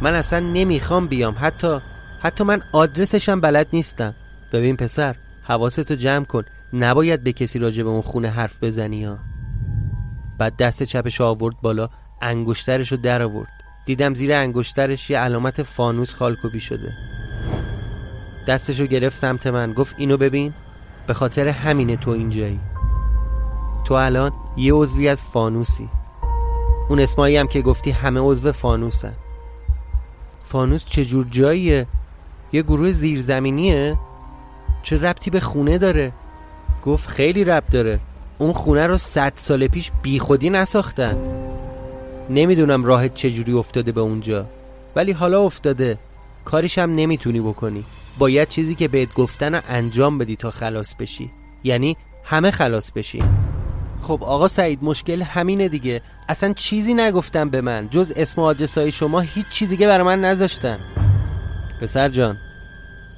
من 0.01 0.15
اصلا 0.15 0.39
نمی‌خوام 0.39 1.07
بیام. 1.07 1.35
حتی 1.39 1.79
حتی 2.19 2.43
من 2.43 2.61
آدرسشم 2.71 3.41
بلد 3.41 3.67
نیستم. 3.73 4.15
ببین 4.53 4.77
پسر 4.77 5.15
حواستو 5.43 5.95
جمع 5.95 6.25
کن. 6.25 6.43
نباید 6.73 7.23
به 7.23 7.33
کسی 7.33 7.59
راجع 7.59 7.83
به 7.83 7.89
اون 7.89 8.01
خونه 8.01 8.29
حرف 8.29 8.63
بزنی 8.63 9.05
ها. 9.05 9.17
بعد 10.37 10.57
دست 10.57 10.83
چپش 10.83 11.21
آورد 11.21 11.55
بالا 11.61 11.89
انگشترش 12.21 12.91
رو 12.91 12.97
در 12.97 13.21
آورد. 13.21 13.49
دیدم 13.85 14.13
زیر 14.13 14.33
انگشترش 14.33 15.09
یه 15.09 15.19
علامت 15.19 15.63
فانوس 15.63 16.13
خالکوبی 16.15 16.59
شده. 16.59 16.91
دستشو 18.47 18.85
گرفت 18.85 19.17
سمت 19.17 19.47
من. 19.47 19.73
گفت 19.73 19.95
اینو 19.97 20.17
ببین. 20.17 20.53
به 21.07 21.13
خاطر 21.13 21.47
همینه 21.47 21.97
تو 21.97 22.11
اینجایی. 22.11 22.59
تو 23.85 23.93
الان 23.93 24.31
یه 24.57 24.73
عضوی 24.73 25.09
از 25.09 25.21
فانوسی. 25.21 25.89
اون 26.89 26.99
اسمایی 26.99 27.37
هم 27.37 27.47
که 27.47 27.61
گفتی 27.61 27.91
همه 27.91 28.19
عضو 28.19 28.51
فانوسن. 28.51 29.13
فانوس 30.45 30.85
چجور 30.85 31.27
جاییه؟ 31.31 31.87
یه 32.51 32.61
گروه 32.61 32.91
زیرزمینیه. 32.91 33.97
چه 34.83 35.01
ربطی 35.01 35.29
به 35.29 35.39
خونه 35.39 35.77
داره؟ 35.77 36.13
گفت 36.85 37.09
خیلی 37.09 37.43
ربط 37.43 37.71
داره. 37.71 37.99
اون 38.37 38.53
خونه 38.53 38.87
رو 38.87 38.97
صد 38.97 39.33
سال 39.35 39.67
پیش 39.67 39.91
بیخودی 40.01 40.49
نساختن. 40.49 41.17
نمی‌دونم 42.29 42.85
راهت 42.85 43.13
چجوری 43.13 43.53
افتاده 43.53 43.91
به 43.91 44.01
اونجا. 44.01 44.45
ولی 44.95 45.11
حالا 45.11 45.41
افتاده. 45.41 45.97
کاریش 46.45 46.77
هم 46.77 46.95
نمی‌تونی 46.95 47.39
بکنی. 47.39 47.83
باید 48.17 48.49
چیزی 48.49 48.75
که 48.75 48.87
بهت 48.87 49.13
گفتن 49.13 49.61
انجام 49.69 50.17
بدی 50.17 50.35
تا 50.35 50.51
خلاص 50.51 50.95
بشی. 50.95 51.31
یعنی 51.63 51.97
همه 52.23 52.51
خلاص 52.51 52.91
بشی. 52.91 53.23
خب 54.07 54.23
آقا 54.23 54.47
سعید 54.47 54.83
مشکل 54.83 55.21
همینه 55.21 55.67
دیگه. 55.67 56.01
اصلا 56.29 56.53
چیزی 56.53 56.93
نگفتم 56.93 57.49
به 57.49 57.61
من. 57.61 57.89
جز 57.89 58.13
اسم 58.15 58.41
و 58.41 58.43
آدرسای 58.43 58.91
شما 58.91 59.19
هیچ 59.19 59.63
دیگه 59.63 59.87
برای 59.87 60.05
من 60.05 60.21
نذاشتن. 60.21 60.79
پسر 61.81 62.09
جان 62.09 62.37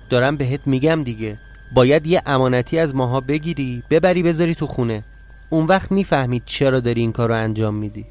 دارم 0.10 0.38
بهت 0.38 0.60
میگم 0.65 1.04
دیگه. 1.04 1.38
باید 1.73 2.08
یه 2.08 2.21
امانتی 2.25 2.80
از 2.80 2.95
ماها 2.95 3.21
بگیری 3.21 3.84
ببری 3.89 4.23
بذاری 4.23 4.56
تو 4.56 4.67
خونه. 4.67 5.04
اون 5.49 5.65
وقت 5.65 5.91
می‌فهمید 5.91 6.43
چرا 6.45 6.80
داری 6.80 7.02
این 7.02 7.12
کار 7.12 7.30
رو 7.30 7.36
انجام 7.36 7.75
میدی. 7.75 8.06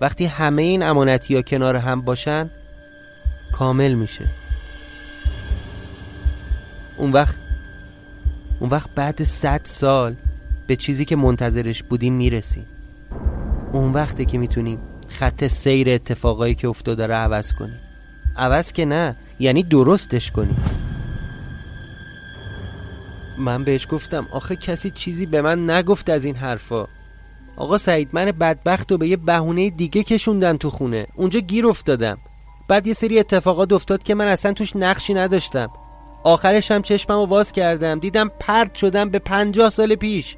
وقتی 0.00 0.26
همه 0.26 0.62
این 0.62 0.82
امانتی 0.82 1.34
ها 1.36 1.42
کنار 1.42 1.76
هم 1.76 2.00
باشن 2.00 2.50
کامل 3.52 3.94
میشه. 3.94 4.24
اون 6.96 7.12
وقت 7.12 7.34
اون 8.60 8.70
وقت 8.70 8.90
بعد 8.94 9.22
صد 9.22 9.60
سال 9.64 10.16
به 10.70 10.76
چیزی 10.76 11.04
که 11.04 11.16
منتظرش 11.16 11.82
بودیم 11.82 12.14
می‌رسیم. 12.14 12.66
اون 13.72 13.92
وقته 13.92 14.24
که 14.24 14.38
می‌تونیم 14.38 14.78
خط 15.08 15.46
سیر 15.46 15.90
اتفاقایی 15.90 16.54
که 16.54 16.68
افتاده 16.68 17.06
رو 17.06 17.14
عوض 17.14 17.52
کنیم. 17.52 17.80
عوض 18.36 18.72
که 18.72 18.84
نه 18.84 19.16
یعنی 19.38 19.62
درستش 19.62 20.30
کنیم. 20.30 20.56
من 23.38 23.64
بهش 23.64 23.86
گفتم 23.90 24.26
آخه 24.32 24.56
کسی 24.56 24.90
چیزی 24.90 25.26
به 25.26 25.42
من 25.42 25.70
نگفت 25.70 26.10
از 26.10 26.24
این 26.24 26.36
حرفا. 26.36 26.86
آقا 27.56 27.78
سعید 27.78 28.08
من 28.12 28.24
بدبخت 28.24 28.92
و 28.92 28.98
به 28.98 29.08
یه 29.08 29.16
بهونه 29.16 29.70
دیگه 29.70 30.02
کشوندن 30.02 30.56
تو 30.56 30.70
خونه. 30.70 31.06
اونجا 31.16 31.40
گیر 31.40 31.66
افتادم. 31.66 32.18
بعد 32.68 32.86
یه 32.86 32.92
سری 32.92 33.18
اتفاقات 33.18 33.72
افتاد 33.72 34.02
که 34.02 34.14
من 34.14 34.28
اصلا 34.28 34.52
توش 34.52 34.76
نقشی 34.76 35.14
نداشتم. 35.14 35.68
آخرش 36.24 36.70
هم 36.70 36.82
چشمم 36.82 37.16
رو 37.16 37.26
باز 37.26 37.52
کردم. 37.52 37.98
دیدم 37.98 38.30
پرد 38.40 38.74
شدم 38.74 39.10
به 39.10 39.18
پنجاه 39.18 39.70
سال 39.70 39.94
پیش. 39.94 40.36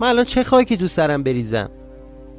من 0.00 0.08
الان 0.08 0.24
چه 0.24 0.44
خاکی 0.44 0.76
تو 0.76 0.86
سرم 0.86 1.22
بریزم؟ 1.22 1.70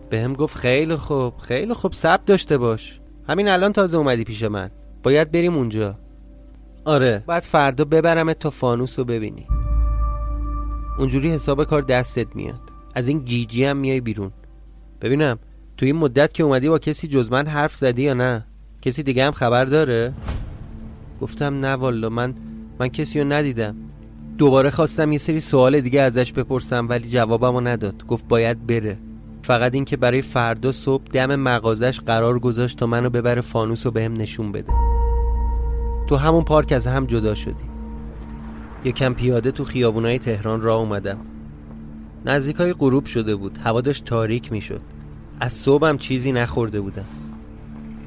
به 0.10 0.22
هم 0.22 0.34
گفت 0.34 0.58
خیلی 0.58 0.96
خوب 0.96 1.38
خیلی 1.38 1.74
خوب 1.74 1.94
سب 1.94 2.26
داشته 2.26 2.58
باش. 2.58 3.00
همین 3.30 3.48
الان 3.48 3.74
تازه 3.74 3.98
اومدی 3.98 4.24
پیش 4.24 4.44
من. 4.44 4.72
باید 5.04 5.32
بریم 5.32 5.56
اونجا. 5.56 5.96
آره. 6.86 7.24
بعد 7.28 7.44
فردا 7.44 7.86
ببرم 7.86 8.34
تا 8.34 8.50
فانوس 8.50 9.00
رو 9.00 9.06
ببینی. 9.06 9.48
اونجوری 11.00 11.30
حساب 11.30 11.64
کار 11.64 11.82
دستت 11.82 12.36
میاد. 12.36 12.62
از 12.96 13.08
این 13.08 13.20
گیجی 13.20 13.64
هم 13.64 13.78
میای 13.78 14.02
بیرون. 14.02 14.32
ببینم 15.02 15.40
تو 15.78 15.86
این 15.86 15.96
مدت 15.96 16.34
که 16.34 16.44
اومدی 16.44 16.70
با 16.70 16.80
کسی 16.80 17.08
جز 17.08 17.32
من 17.32 17.48
حرف 17.48 17.76
زدی 17.76 18.02
یا 18.02 18.14
نه؟ 18.14 18.46
کسی 18.82 19.04
دیگه 19.04 19.26
هم 19.26 19.32
خبر 19.32 19.66
داره؟ 19.66 20.14
گفتم 21.22 21.60
نه 21.60 21.76
والا 21.76 22.10
من 22.10 22.36
من 22.80 22.88
کسی 22.88 23.20
رو 23.20 23.28
ندیدم. 23.28 23.76
دوباره 24.40 24.70
خواستم 24.70 25.12
یه 25.12 25.18
سری 25.18 25.40
سوال 25.40 25.82
دیگه 25.82 26.02
ازش 26.02 26.34
بپرسم 26.34 26.90
ولی 26.90 27.10
جوابمو 27.10 27.62
نداد. 27.62 28.06
گفت 28.08 28.28
باید 28.28 28.68
بره. 28.68 28.98
فقط 29.44 29.74
اینکه 29.74 29.98
برای 29.98 30.22
فردا 30.22 30.72
صبح 30.72 31.04
دم 31.14 31.36
مغازش 31.36 32.00
قرار 32.00 32.40
گذاشت 32.40 32.78
تا 32.78 32.86
منو 32.86 33.10
ببره 33.10 33.42
فانوس 33.42 33.86
رو 33.86 33.92
بهم 33.92 34.14
نشون 34.14 34.52
بده. 34.52 34.74
تو 36.08 36.16
همون 36.16 36.44
پارک 36.44 36.72
از 36.72 36.88
هم 36.88 37.06
جدا 37.06 37.36
شدیم. 37.36 37.70
یکم 38.84 39.14
پیاده 39.14 39.52
تو 39.52 39.64
خیابونای 39.64 40.20
تهران 40.20 40.62
راه 40.62 40.80
اومدم. 40.80 41.18
نزدیکای 42.26 42.74
غروب 42.74 43.06
شده 43.06 43.36
بود. 43.36 43.58
هوا 43.64 43.82
داشت 43.82 44.06
تاریک 44.06 44.52
می‌شد. 44.52 44.82
از 45.40 45.54
صبحم 45.54 45.98
چیزی 45.98 46.32
نخورده 46.32 46.82
بودم. 46.82 47.06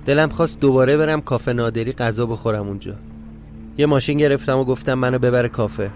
دلم 0.06 0.28
خواست 0.28 0.60
دوباره 0.60 0.96
برم 0.96 1.20
کافه 1.20 1.52
نادری 1.52 1.92
غذا 1.92 2.26
بخورم 2.26 2.68
اونجا. 2.68 2.94
یه 3.78 3.86
ماشین 3.86 4.18
گرفتم 4.18 4.58
و 4.58 4.64
گفتم 4.64 4.94
منو 4.94 5.18
ببره 5.18 5.48
کافه. 5.48 5.90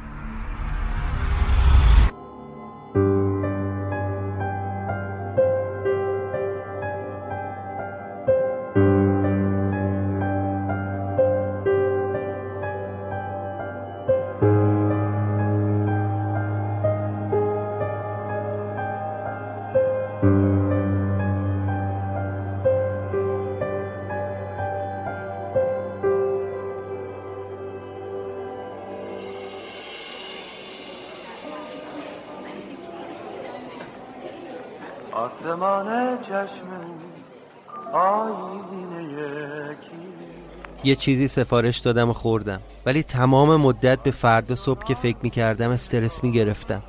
یه 40.85 40.95
چیزی 40.95 41.29
سفارش 41.29 41.79
دادم 41.79 42.11
و 42.11 42.13
خوردم. 42.13 42.61
ولی 42.87 43.03
تمام 43.03 43.57
مدت 43.57 44.03
به 44.03 44.11
فردا 44.11 44.57
صبح 44.57 44.85
که 44.85 44.95
فکر 44.95 45.17
می‌کردم 45.23 45.71
استرس 45.71 46.25
می‌گرفتم. 46.25 46.83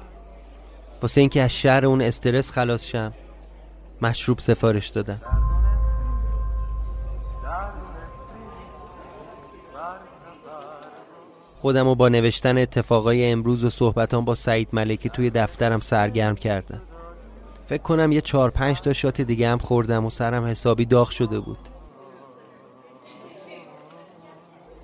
واسه 1.02 1.22
اینکه 1.22 1.42
از 1.42 1.54
شهر 1.54 1.86
اون 1.86 2.02
استرس 2.02 2.52
خلاص 2.52 2.86
شم 2.86 3.14
مشروب 4.02 4.40
سفارش 4.40 4.88
دادم. 4.88 5.22
خودم 11.56 11.88
رو 11.88 11.96
با 11.96 12.10
نوشتن 12.10 12.58
اتفاقای 12.58 13.32
امروز 13.32 13.64
و 13.64 13.70
صحبتان 13.70 14.26
با 14.26 14.36
سعید 14.36 14.70
ملکی 14.74 15.10
توی 15.10 15.30
دفترم 15.30 15.80
سرگرم 15.80 16.36
کردم. 16.36 16.82
فکر 17.68 17.82
کنم 17.82 18.12
یه 18.12 18.22
چهار 18.22 18.50
پنج 18.50 18.82
تا 18.82 18.94
شات 18.94 19.22
دیگه 19.22 19.50
هم 19.50 19.58
خوردم 19.58 20.06
و 20.06 20.10
سرم 20.10 20.46
حسابی 20.46 20.86
داغ 20.86 21.10
شده 21.10 21.40
بود. 21.40 21.58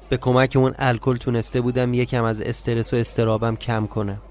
به 0.10 0.18
کمک 0.18 0.54
اون 0.56 0.74
الکل 0.78 1.16
تونسته 1.16 1.62
بودم 1.62 1.94
یکم 1.94 2.24
از 2.24 2.42
استرس 2.42 2.94
و 2.94 2.98
استرابم 2.98 3.56
کم 3.56 3.88
کنم. 3.88 4.22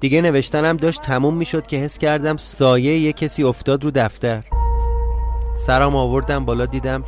دیگه 0.00 0.20
نوشتنم 0.20 0.76
داشت 0.76 1.02
تموم 1.02 1.36
می‌شد 1.36 1.66
که 1.66 1.76
حس 1.76 1.98
کردم 1.98 2.36
سایه 2.36 2.98
یه 2.98 3.12
کسی 3.12 3.42
افتاد 3.42 3.84
رو 3.84 3.90
دفتر. 3.94 4.44
سرم 5.54 5.96
آوردم 5.96 6.44
بالا 6.44 6.66
دیدم 6.66 7.04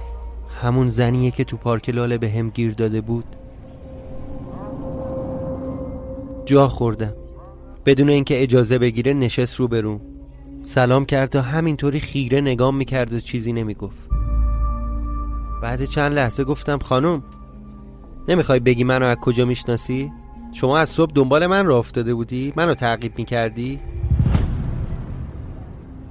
همون 0.62 0.88
زنیه 0.88 1.31
که 1.31 1.44
تو 1.44 1.57
پارک 1.57 1.88
لاله 1.88 2.18
به 2.18 2.31
هم 2.31 2.51
گیر 2.51 2.74
داده 2.74 3.01
بود. 3.01 3.24
جا 6.44 6.68
خوردم. 6.68 7.14
بدون 7.87 8.09
اینکه 8.09 8.42
اجازه 8.42 8.79
بگیره 8.79 9.12
نشست 9.12 9.57
رو 9.57 9.68
برون 9.68 10.01
سلام 10.62 11.05
کرد 11.05 11.29
تا 11.29 11.42
همینطوری 11.42 12.01
خیره 12.01 12.40
نگام 12.40 12.77
می‌کرد 12.77 13.12
و 13.12 13.21
چیزی 13.21 13.53
نمی‌گفت 13.53 14.09
بعد 15.62 15.85
چند 15.85 16.12
لحظه 16.12 16.44
گفتم 16.44 16.79
خانم 16.79 17.23
نمی‌خوای 18.29 18.61
بگی 18.61 18.85
منو 18.85 19.07
از 19.07 19.16
کجا 19.16 19.44
می‌شناسی؟ 19.44 20.12
شما 20.53 20.79
از 20.79 20.90
صبح 20.90 21.12
دنبال 21.14 21.47
من 21.47 21.66
را 21.66 21.79
افتاده 21.79 22.14
بودی؟ 22.14 22.53
منو 22.57 22.75
تعقیب 22.75 23.12
می‌کردی؟ 23.18 23.81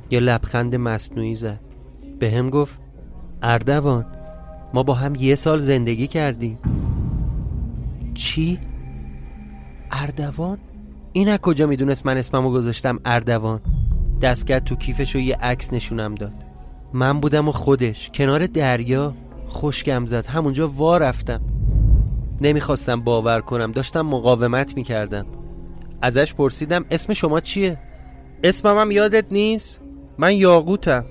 یه 0.09 0.19
لبخند 0.19 0.75
مصنوعی 0.75 1.35
زد 1.35 1.59
به 2.19 2.31
هم 2.31 2.49
گفت 2.49 2.79
اردوان 3.41 4.05
ما 4.73 4.83
با 4.83 4.93
هم 4.93 5.15
یه 5.15 5.35
سال 5.35 5.59
زندگی 5.59 6.07
کردیم 6.07 6.57
چی؟ 8.13 8.59
اردوان؟ 9.91 10.57
این 11.13 11.29
از 11.29 11.39
کجا 11.39 11.67
می‌دونست 11.67 12.05
من 12.05 12.17
اسممو 12.17 12.51
گذاشتم 12.51 12.99
اردوان 13.05 13.61
دستگرد 14.21 14.63
تو 14.63 14.75
کیفش 14.75 15.15
و 15.15 15.19
یه 15.19 15.35
عکس 15.35 15.73
نشونم 15.73 16.15
داد. 16.15 16.33
من 16.93 17.19
بودم 17.19 17.47
و 17.47 17.51
خودش. 17.51 18.11
کنار 18.13 18.45
دریا 18.45 19.13
خوشگم 19.47 20.05
زد. 20.05 20.25
همونجا 20.25 20.67
وا 20.67 20.97
رفتم. 20.97 21.41
نمی‌خواستم 22.41 23.01
باور 23.01 23.41
کنم. 23.41 23.71
داشتم 23.71 24.01
مقاومت 24.01 24.75
می‌کردم. 24.75 25.25
ازش 26.01 26.33
پرسیدم 26.33 26.85
اسم 26.91 27.13
شما 27.13 27.39
چیه؟ 27.39 27.79
اسمم 28.43 28.77
هم 28.77 28.91
یادت 28.91 29.25
نیست؟ 29.31 29.81
من 30.17 30.35
یاقوتم. 30.35 31.05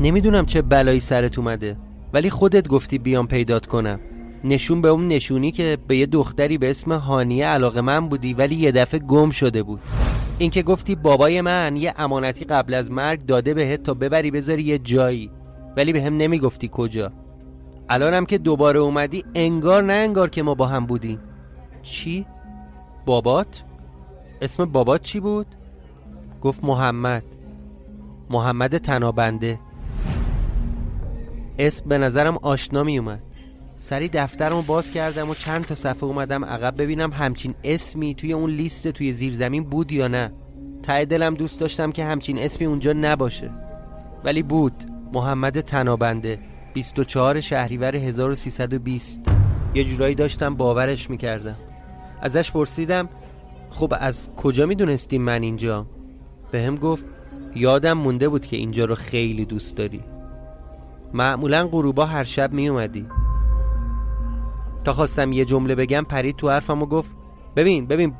نمی‌دونم 0.00 0.46
چه 0.46 0.62
بلایی 0.62 1.00
سرت 1.00 1.38
اومده 1.38 1.76
ولی 2.12 2.30
خودت 2.30 2.68
گفتی 2.68 2.98
بیام 2.98 3.26
پیدات 3.26 3.66
کنم. 3.66 4.00
نشون 4.44 4.82
به 4.82 4.88
اون 4.88 5.08
نشونی 5.08 5.50
که 5.50 5.78
به 5.88 5.96
یه 5.96 6.06
دختری 6.06 6.58
به 6.58 6.70
اسم 6.70 6.92
هانیه 6.92 7.46
علاقه 7.46 7.80
من 7.80 8.08
بودی 8.08 8.34
ولی 8.34 8.54
یه 8.54 8.72
دفعه 8.72 9.00
گم 9.00 9.30
شده 9.30 9.62
بود. 9.62 9.80
اینکه 10.38 10.62
گفتی 10.62 10.94
بابای 10.94 11.40
من 11.40 11.76
یه 11.76 11.94
امانتی 11.96 12.44
قبل 12.44 12.74
از 12.74 12.90
مرگ 12.90 13.26
داده 13.26 13.54
بهت 13.54 13.82
تا 13.82 13.94
ببری 13.94 14.30
بذاری 14.30 14.62
یه 14.62 14.78
جایی 14.78 15.30
ولی 15.76 15.92
به 15.92 16.02
هم 16.02 16.16
نمی‌گفتی 16.16 16.70
کجا 16.72 17.12
الانم 17.88 18.26
که 18.26 18.38
دوباره 18.38 18.80
اومدی 18.80 19.24
انگار 19.34 19.82
نه 19.82 19.92
انگار 19.92 20.30
که 20.30 20.42
ما 20.42 20.54
با 20.54 20.66
هم 20.66 20.86
بودیم 20.86 21.20
چی؟ 21.82 22.26
بابات؟ 23.06 23.64
اسم 24.40 24.64
بابات 24.64 25.02
چی 25.02 25.20
بود؟ 25.20 25.46
گفت 26.42 26.64
محمد 26.64 27.24
محمد 28.30 28.78
تنابنده 28.78 29.60
اسم 31.58 31.88
به 31.88 31.98
نظرم 31.98 32.36
آشنا 32.42 32.82
می 32.82 32.98
اومد 32.98 33.22
سری 33.88 34.08
دفترمو 34.08 34.62
باز 34.62 34.90
کردم 34.90 35.30
و 35.30 35.34
چند 35.34 35.64
تا 35.64 35.74
صفحه 35.74 36.04
اومدم 36.04 36.44
عقب 36.44 36.82
ببینم 36.82 37.12
همچین 37.12 37.54
اسمی 37.64 38.14
توی 38.14 38.32
اون 38.32 38.50
لیست 38.50 38.88
توی 38.88 39.12
زیرزمین 39.12 39.64
بود 39.64 39.92
یا 39.92 40.08
نه. 40.08 40.32
ته 40.82 41.04
دلم 41.04 41.34
دوست 41.34 41.60
داشتم 41.60 41.92
که 41.92 42.04
همچین 42.04 42.38
اسمی 42.38 42.66
اونجا 42.66 42.92
نباشه. 42.92 43.50
ولی 44.24 44.42
بود. 44.42 44.72
محمد 45.12 45.60
تنابنده 45.60 46.38
24 46.74 47.40
شهریور 47.40 47.96
1320 47.96 49.20
یه 49.74 49.84
جورایی 49.84 50.14
داشتم 50.14 50.54
باورش 50.54 51.10
می‌کردم. 51.10 51.56
ازش 52.20 52.52
پرسیدم 52.52 53.08
خب 53.70 53.94
از 53.98 54.30
کجا 54.36 54.66
می‌دونستی 54.66 55.18
من 55.18 55.42
اینجا؟ 55.42 55.86
به 56.50 56.62
هم 56.62 56.76
گفت 56.76 57.04
یادم 57.54 57.92
مونده 57.92 58.28
بود 58.28 58.46
که 58.46 58.56
اینجا 58.56 58.84
رو 58.84 58.94
خیلی 58.94 59.44
دوست 59.44 59.76
داری. 59.76 60.00
معمولا 61.14 61.68
غروبا 61.68 62.06
هر 62.06 62.24
شب 62.24 62.52
میومدی 62.52 63.06
تا 64.84 64.92
خواستم 64.92 65.32
یه 65.32 65.44
جمله 65.44 65.74
بگم 65.74 66.06
پرید 66.08 66.36
تو 66.36 66.50
حرفم 66.50 66.82
و 66.82 66.86
گفت 66.86 67.16
ببین 67.56 67.86
ببین 67.86 68.14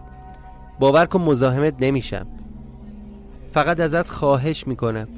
باور 0.78 1.06
کن 1.06 1.20
مزاحمت 1.20 1.74
نمیشم 1.80 2.26
فقط 3.52 3.80
ازت 3.80 4.08
خواهش 4.08 4.66
می‌کنم 4.66 5.08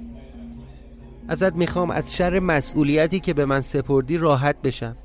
ازت 1.29 1.55
می‌خوام 1.55 1.91
از 1.91 2.15
شر 2.15 2.39
مسئولیتی 2.39 3.21
که 3.21 3.35
به 3.35 3.45
من 3.45 3.61
سپردی 3.61 4.19
راحت 4.19 4.63
بشم 4.63 4.97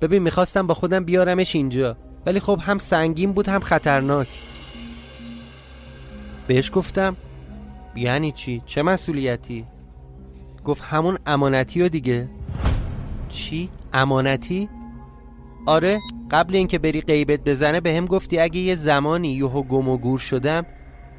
ببین 0.00 0.22
می‌خواستم 0.22 0.66
با 0.66 0.74
خودم 0.74 1.04
بیارمش 1.04 1.54
اینجا 1.54 1.96
ولی 2.26 2.40
خب 2.40 2.58
هم 2.62 2.78
سنگین 2.78 3.32
بود 3.32 3.48
هم 3.48 3.60
خطرناک 3.60 4.28
بهش 6.46 6.70
گفتم 6.74 7.16
یعنی 7.96 8.32
چی؟ 8.32 8.62
چه 8.66 8.82
مسئولیتی؟ 8.82 9.64
گفت 10.64 10.82
همون 10.82 11.18
امانتی 11.26 11.82
و 11.82 11.88
دیگه 11.88 12.28
چی؟ 13.28 13.68
امانتی؟ 13.92 14.68
آره 15.68 16.00
قبل 16.30 16.56
اینکه 16.56 16.78
بری 16.78 17.00
غیبت 17.00 17.40
بزنه 17.44 17.80
به 17.80 17.94
هم 17.94 18.06
گفتی 18.06 18.38
اگه 18.38 18.60
یه 18.60 18.74
زمانی 18.74 19.28
یهو 19.28 19.62
گم 19.62 19.88
و 19.88 19.96
گور 19.96 20.18
شدم 20.18 20.66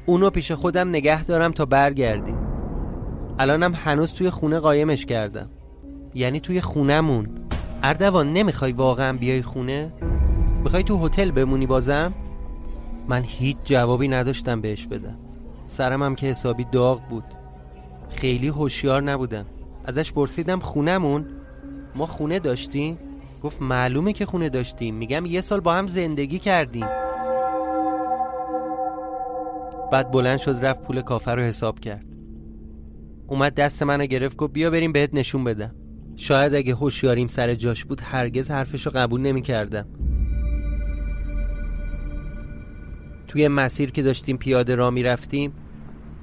اونو 0.06 0.30
پیش 0.30 0.52
خودم 0.52 0.88
نگه 0.88 1.24
دارم 1.24 1.52
تا 1.52 1.64
برگردی. 1.64 2.34
الانم 3.38 3.74
هنوز 3.74 4.12
توی 4.12 4.30
خونه 4.30 4.58
قایمش 4.58 5.06
کردم. 5.06 5.50
یعنی 6.14 6.40
توی 6.40 6.60
خونمون 6.60 7.28
اردوان 7.82 8.32
نمی‌خوای 8.32 8.72
واقعا 8.72 9.12
بیای 9.16 9.42
خونه؟ 9.42 9.92
می‌خوای 10.64 10.82
تو 10.82 11.06
هتل 11.06 11.30
بمونی 11.30 11.66
بازم؟ 11.66 12.12
من 13.08 13.22
هیچ 13.26 13.56
جوابی 13.64 14.08
نداشتم 14.08 14.60
بهش 14.60 14.86
بدم. 14.86 15.18
سرم 15.66 16.02
هم 16.02 16.14
که 16.14 16.26
حسابی 16.26 16.64
داغ 16.72 17.08
بود. 17.08 17.24
خیلی 18.08 18.48
هوشیار 18.48 19.02
نبودم. 19.02 19.46
ازش 19.84 20.12
پرسیدم 20.12 20.58
خونمون 20.58 21.26
ما 21.94 22.06
خونه 22.06 22.38
داشتیم؟ 22.38 22.98
گفت 23.42 23.62
معلومه 23.62 24.12
که 24.12 24.26
خونه 24.26 24.48
داشتیم. 24.48 24.94
میگم 24.94 25.26
یه 25.26 25.40
سال 25.40 25.60
با 25.60 25.74
هم 25.74 25.86
زندگی 25.86 26.38
کردیم. 26.38 26.86
بعد 29.92 30.10
بلند 30.10 30.38
شد 30.38 30.58
رفت 30.62 30.82
پول 30.82 31.00
کافر 31.00 31.36
رو 31.36 31.42
حساب 31.42 31.80
کرد. 31.80 32.04
اومد 33.26 33.54
دست 33.54 33.82
منو 33.82 34.06
گرفت 34.06 34.36
گفت 34.36 34.52
بیا 34.52 34.70
بریم 34.70 34.92
بهت 34.92 35.10
نشون 35.12 35.44
بدم. 35.44 35.74
شاید 36.20 36.54
اگه 36.54 36.74
هوشیاریم 36.74 37.28
سر 37.28 37.54
جاش 37.54 37.84
بود 37.84 38.00
هرگز 38.00 38.50
حرفشو 38.50 38.90
قبول 38.90 39.20
نمی 39.20 39.42
کردم 39.42 39.86
توی 43.28 43.48
مسیر 43.48 43.90
که 43.90 44.02
داشتیم 44.02 44.36
پیاده 44.36 44.74
را 44.74 44.90
می 44.90 45.02
رفتیم 45.02 45.52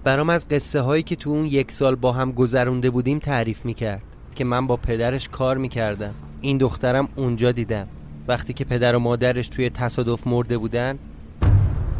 برام 0.03 0.30
از 0.30 0.47
قصه 0.47 0.82
هایی 0.82 1.03
که 1.03 1.15
تو 1.15 1.30
اون 1.30 1.45
یک 1.45 1.71
سال 1.71 1.95
با 1.95 2.12
هم 2.12 2.32
گذرونده 2.32 2.89
بودیم 2.89 3.20
تعریف 3.20 3.65
می 3.65 3.74
کرد 3.74 4.03
که 4.36 4.43
من 4.43 4.68
با 4.68 4.78
پدرش 4.78 5.30
کار 5.30 5.57
می 5.57 5.70
کردم 5.70 6.13
این 6.41 6.57
دخترم 6.57 7.07
اونجا 7.15 7.51
دیدم. 7.51 7.88
وقتی 8.27 8.53
که 8.53 8.65
پدر 8.65 8.95
و 8.95 8.99
مادرش 8.99 9.47
توی 9.47 9.69
تصادف 9.69 10.27
مرده 10.27 10.57
بودن 10.57 10.99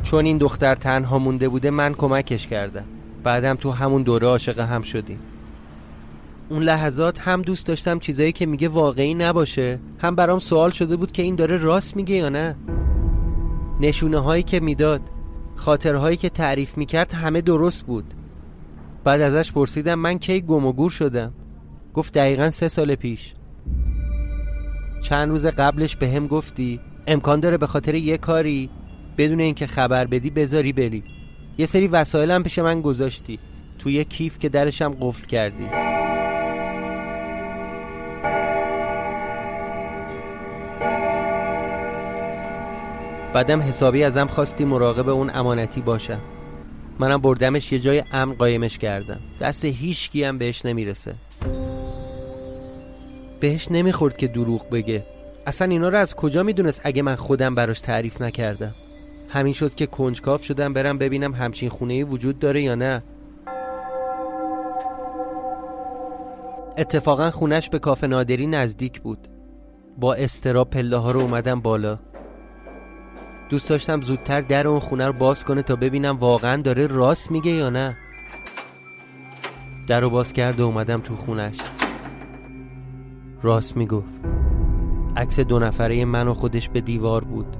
چون 0.03 0.25
این 0.25 0.38
دختر 0.38 0.75
تنها 0.75 1.19
مونده 1.19 1.49
بوده 1.49 1.69
من 1.69 1.93
کمکش 1.93 2.47
کردم. 2.47 2.85
بعدم 3.23 3.55
تو 3.55 3.71
همون 3.71 4.03
دوره 4.03 4.27
عاشق 4.27 4.59
هم 4.59 4.81
شدیم. 4.81 5.19
اون 6.49 6.63
لحظات 6.63 7.19
هم 7.19 7.41
دوست 7.41 7.65
داشتم 7.65 7.99
چیزایی 7.99 8.31
که 8.31 8.45
میگه 8.45 8.67
واقعی 8.67 9.13
نباشه. 9.13 9.79
هم 9.99 10.15
برام 10.15 10.39
سوال 10.39 10.71
شده 10.71 10.95
بود 10.95 11.11
که 11.11 11.23
این 11.23 11.35
داره 11.35 11.57
راست 11.57 11.95
میگه 11.95 12.15
یا 12.15 12.29
نه. 12.29 12.55
نشونه 13.81 14.19
هایی 14.19 14.43
که 14.43 14.59
می‌داد 14.59 15.01
خاطرهایی 15.55 16.17
که 16.17 16.29
تعریف 16.29 16.77
می‌کرد 16.77 17.13
همه 17.13 17.41
درست 17.41 17.85
بود. 17.85 18.13
بعد 19.03 19.21
ازش 19.21 19.51
پرسیدم 19.51 19.95
من 19.95 20.19
کی 20.19 20.41
گم 20.41 20.65
و 20.65 20.73
گور 20.73 20.91
شدم؟ 20.91 21.33
گفت 21.93 22.13
دقیقا 22.13 22.49
سه 22.51 22.67
سال 22.67 22.95
پیش. 22.95 23.33
چند 25.02 25.30
روز 25.30 25.45
قبلش 25.45 25.95
به 25.95 26.10
هم 26.10 26.28
گفتی 26.28 26.80
امکان 27.08 27.39
داره 27.39 27.58
به 27.58 27.68
خاطر 27.68 27.95
یه 27.95 28.18
کاری 28.18 28.70
بدون 29.18 29.39
اینکه 29.39 29.68
خبر 29.68 30.06
بدی 30.06 30.30
بذاری 30.30 30.74
بری. 30.74 31.04
یه 31.58 31.66
سری 31.66 31.88
وسایلم 31.88 32.43
پیش 32.43 32.60
من 32.60 32.82
گذاشتی. 32.82 33.39
توی 33.80 33.93
یه 33.93 34.04
کیف 34.04 34.39
که 34.39 34.50
درشم 34.50 34.95
قفل 35.02 35.26
کردی. 35.26 35.68
بعدم 43.34 43.62
حسابی 43.62 44.04
ازم 44.04 44.28
خواستی 44.28 44.66
مراقب 44.66 45.10
اون 45.10 45.32
امانتی 45.34 45.82
باشم. 45.82 46.20
منم 47.00 47.18
بردمش 47.18 47.72
یه 47.72 47.80
جای 47.80 48.04
امن 48.14 48.34
قایمش 48.34 48.78
کردم. 48.78 49.20
دست 49.41 49.66
هیچکی 49.66 50.24
هم 50.24 50.38
بهش 50.38 50.66
نمی‌رسه. 50.66 51.16
بهش 53.39 53.71
نمی‌خورد 53.71 54.17
که 54.17 54.27
دروغ 54.27 54.69
بگه. 54.69 55.03
اصلا 55.45 55.67
اینا 55.67 55.89
رو 55.89 55.97
از 55.97 56.15
کجا 56.15 56.43
می‌دونست 56.43 56.81
اگه 56.83 57.01
من 57.01 57.15
خودم 57.15 57.55
براش 57.55 57.79
تعریف 57.79 58.21
نکردم؟ 58.21 58.75
همین 59.29 59.53
شد 59.53 59.75
که 59.75 59.85
کنجکاف 59.85 60.43
شدم 60.43 60.73
برم 60.73 60.97
ببینم 60.97 61.33
همچین 61.33 61.69
خونه 61.69 62.03
وجود 62.03 62.39
داره 62.39 62.61
یا 62.61 62.75
نه. 62.75 63.03
اتفاقا 66.77 67.31
خونش 67.31 67.69
به 67.69 67.79
کافه 67.79 68.07
نادری 68.07 68.47
نزدیک 68.47 69.01
بود. 69.01 69.27
با 69.97 70.13
استرا 70.13 70.63
پله 70.63 70.97
ها 70.97 71.11
رو 71.11 71.19
اومدم 71.19 71.61
بالا. 71.61 71.99
دوست 73.49 73.69
داشتم 73.69 74.01
زودتر 74.01 74.41
در 74.41 74.67
اون 74.67 74.79
خونه 74.79 75.07
رو 75.07 75.13
باز 75.13 75.45
کنه 75.45 75.61
تا 75.61 75.75
ببینم 75.75 76.17
واقعا 76.17 76.61
داره 76.61 76.88
راست 76.88 77.31
میگه 77.31 77.51
یا 77.51 77.69
نه. 77.69 77.97
در 79.88 79.99
رو 80.01 80.09
باز 80.09 80.33
کرد 80.33 80.59
و 80.59 80.65
اومدم 80.65 81.01
تو 81.01 81.15
خونش. 81.15 81.57
راست 83.43 83.77
می‌گفت. 83.77 84.13
عکس 85.17 85.39
دو 85.39 85.59
نفره 85.59 86.05
من 86.05 86.27
و 86.27 86.33
خودش 86.33 86.69
به 86.69 86.81
دیوار 86.81 87.23
بود. 87.23 87.57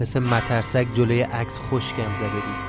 مثل 0.00 0.20
مترسک 0.22 0.86
جلوی 0.92 1.20
عکس 1.20 1.58
خشکم 1.58 2.14
زده 2.16 2.28
بود. 2.28 2.64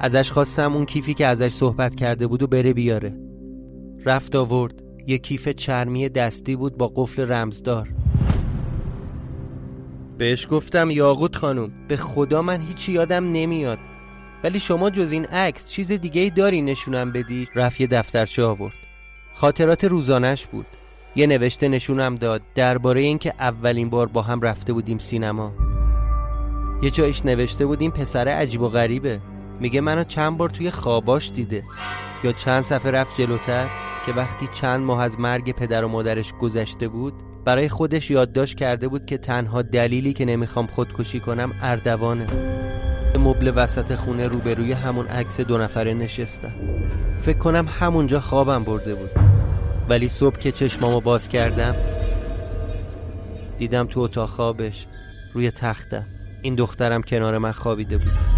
ازش 0.00 0.32
خواستم 0.32 0.72
اون 0.72 0.84
کیفی 0.84 1.14
که 1.14 1.26
ازش 1.26 1.52
صحبت 1.52 1.94
کرده 1.94 2.26
بود 2.26 2.42
و 2.42 2.46
بره 2.46 2.72
بیاره. 2.72 3.18
رفت 4.06 4.36
آورد. 4.36 4.82
یه 5.06 5.18
کیف 5.18 5.48
چرمی 5.48 6.08
دستی 6.08 6.56
بود 6.56 6.76
با 6.76 6.92
قفل 6.94 7.32
رمزدار. 7.32 7.88
بهش 10.18 10.46
گفتم 10.50 10.90
یاقوت 10.90 11.36
خانم. 11.36 11.70
به 11.88 11.96
خدا 11.96 12.42
من 12.42 12.60
هیچی 12.60 12.92
یادم 12.92 13.32
نمیاد. 13.32 13.78
ولی 14.44 14.60
شما 14.60 14.90
جز 14.90 15.12
این 15.12 15.24
عکس 15.24 15.68
چیز 15.68 15.92
دیگه 15.92 16.20
ای 16.20 16.30
داری 16.30 16.62
نشونم 16.62 17.12
بدی؟ 17.12 17.48
رفت 17.54 17.80
یه 17.80 17.86
دفترچه 17.86 18.44
آورد. 18.44 18.74
خاطرات 19.34 19.84
روزانش 19.84 20.46
بود. 20.46 20.66
یه 21.16 21.26
نوشته 21.26 21.68
نشونم 21.68 22.16
داد 22.16 22.42
درباره 22.54 23.00
اینکه 23.00 23.34
اولین 23.38 23.90
بار 23.90 24.06
با 24.06 24.22
هم 24.22 24.40
رفته 24.40 24.72
بودیم 24.72 24.98
سینما. 24.98 25.52
یه 26.82 26.90
جایش 26.90 27.24
نوشته 27.24 27.66
بودیم 27.66 27.90
پسر 27.90 28.28
عجیب 28.28 28.60
و 28.60 28.68
غریبه. 28.68 29.20
میگه 29.60 29.80
منو 29.80 30.04
چند 30.04 30.38
بار 30.38 30.48
توی 30.48 30.70
خواباش 30.70 31.30
دیده. 31.30 31.62
یا 32.24 32.32
چند 32.32 32.64
صفحه 32.64 32.90
رفت 32.90 33.20
جلوتر 33.20 33.66
که 34.06 34.12
وقتی 34.12 34.46
چند 34.52 34.80
ماه 34.80 35.02
از 35.02 35.20
مرگ 35.20 35.52
پدر 35.52 35.84
و 35.84 35.88
مادرش 35.88 36.32
گذشته 36.32 36.88
بود 36.88 37.14
برای 37.44 37.68
خودش 37.68 38.10
یادداشت 38.10 38.56
کرده 38.56 38.88
بود 38.88 39.06
که 39.06 39.18
تنها 39.18 39.62
دلیلی 39.62 40.12
که 40.12 40.24
نمی‌خوام 40.24 40.66
خودکشی 40.66 41.20
کنم 41.20 41.52
اردوانه. 41.62 42.26
مبل 43.18 43.52
وسط 43.56 43.94
خونه 43.94 44.28
روبروی 44.28 44.72
همون 44.72 45.06
عکس 45.06 45.40
دو 45.40 45.58
نفره 45.58 45.94
نشستم 45.94 46.52
فکر 47.22 47.38
کنم 47.38 47.68
همونجا 47.80 48.20
خوابم 48.20 48.64
برده 48.64 48.94
بود. 48.94 49.10
ولی 49.88 50.08
صبح 50.08 50.38
که 50.38 50.52
چشمامو 50.52 51.00
باز 51.00 51.28
کردم 51.28 51.74
دیدم 53.58 53.86
تو 53.86 54.00
اتاق 54.00 54.28
خوابش 54.28 54.86
روی 55.34 55.50
تختم. 55.50 56.06
این 56.42 56.54
دخترم 56.54 57.02
کنار 57.02 57.38
من 57.38 57.52
خوابیده 57.52 57.98
بود. 57.98 58.37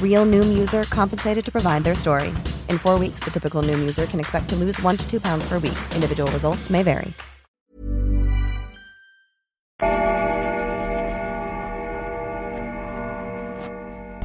Real 0.00 0.24
Noom 0.24 0.56
user 0.56 0.84
compensated 0.84 1.44
to 1.44 1.50
provide 1.50 1.82
their 1.82 1.96
story. 1.96 2.28
In 2.68 2.78
four 2.78 2.96
weeks, 2.96 3.24
the 3.24 3.32
typical 3.32 3.64
Noom 3.64 3.80
user 3.80 4.06
can 4.06 4.20
expect 4.20 4.48
to 4.50 4.56
lose 4.56 4.80
one 4.82 4.96
to 4.96 5.10
two 5.10 5.18
pounds 5.18 5.48
per 5.48 5.58
week. 5.58 5.78
Individual 5.94 6.30
results 6.30 6.70
may 6.70 6.84
vary. 6.84 7.12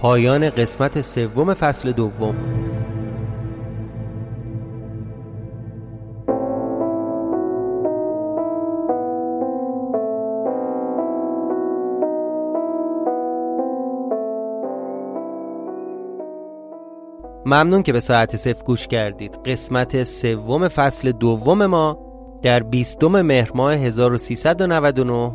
پایان 0.02 0.50
قسمت 0.50 1.02
سوم 1.02 1.54
فصل 1.54 1.92
دوم 1.92 2.36
ممنون 17.47 17.83
که 17.83 17.93
به 17.93 18.01
ساعت 18.01 18.37
صفر 18.37 18.65
گوش 18.65 18.87
کردید. 18.87 19.35
قسمت 19.45 20.05
سوم 20.05 20.69
فصل 20.69 21.13
دوم 21.13 21.67
ما 21.67 21.99
در 22.43 22.63
20 22.63 23.05
مهر 23.05 23.51
ماه 23.55 23.75
1399 23.75 25.33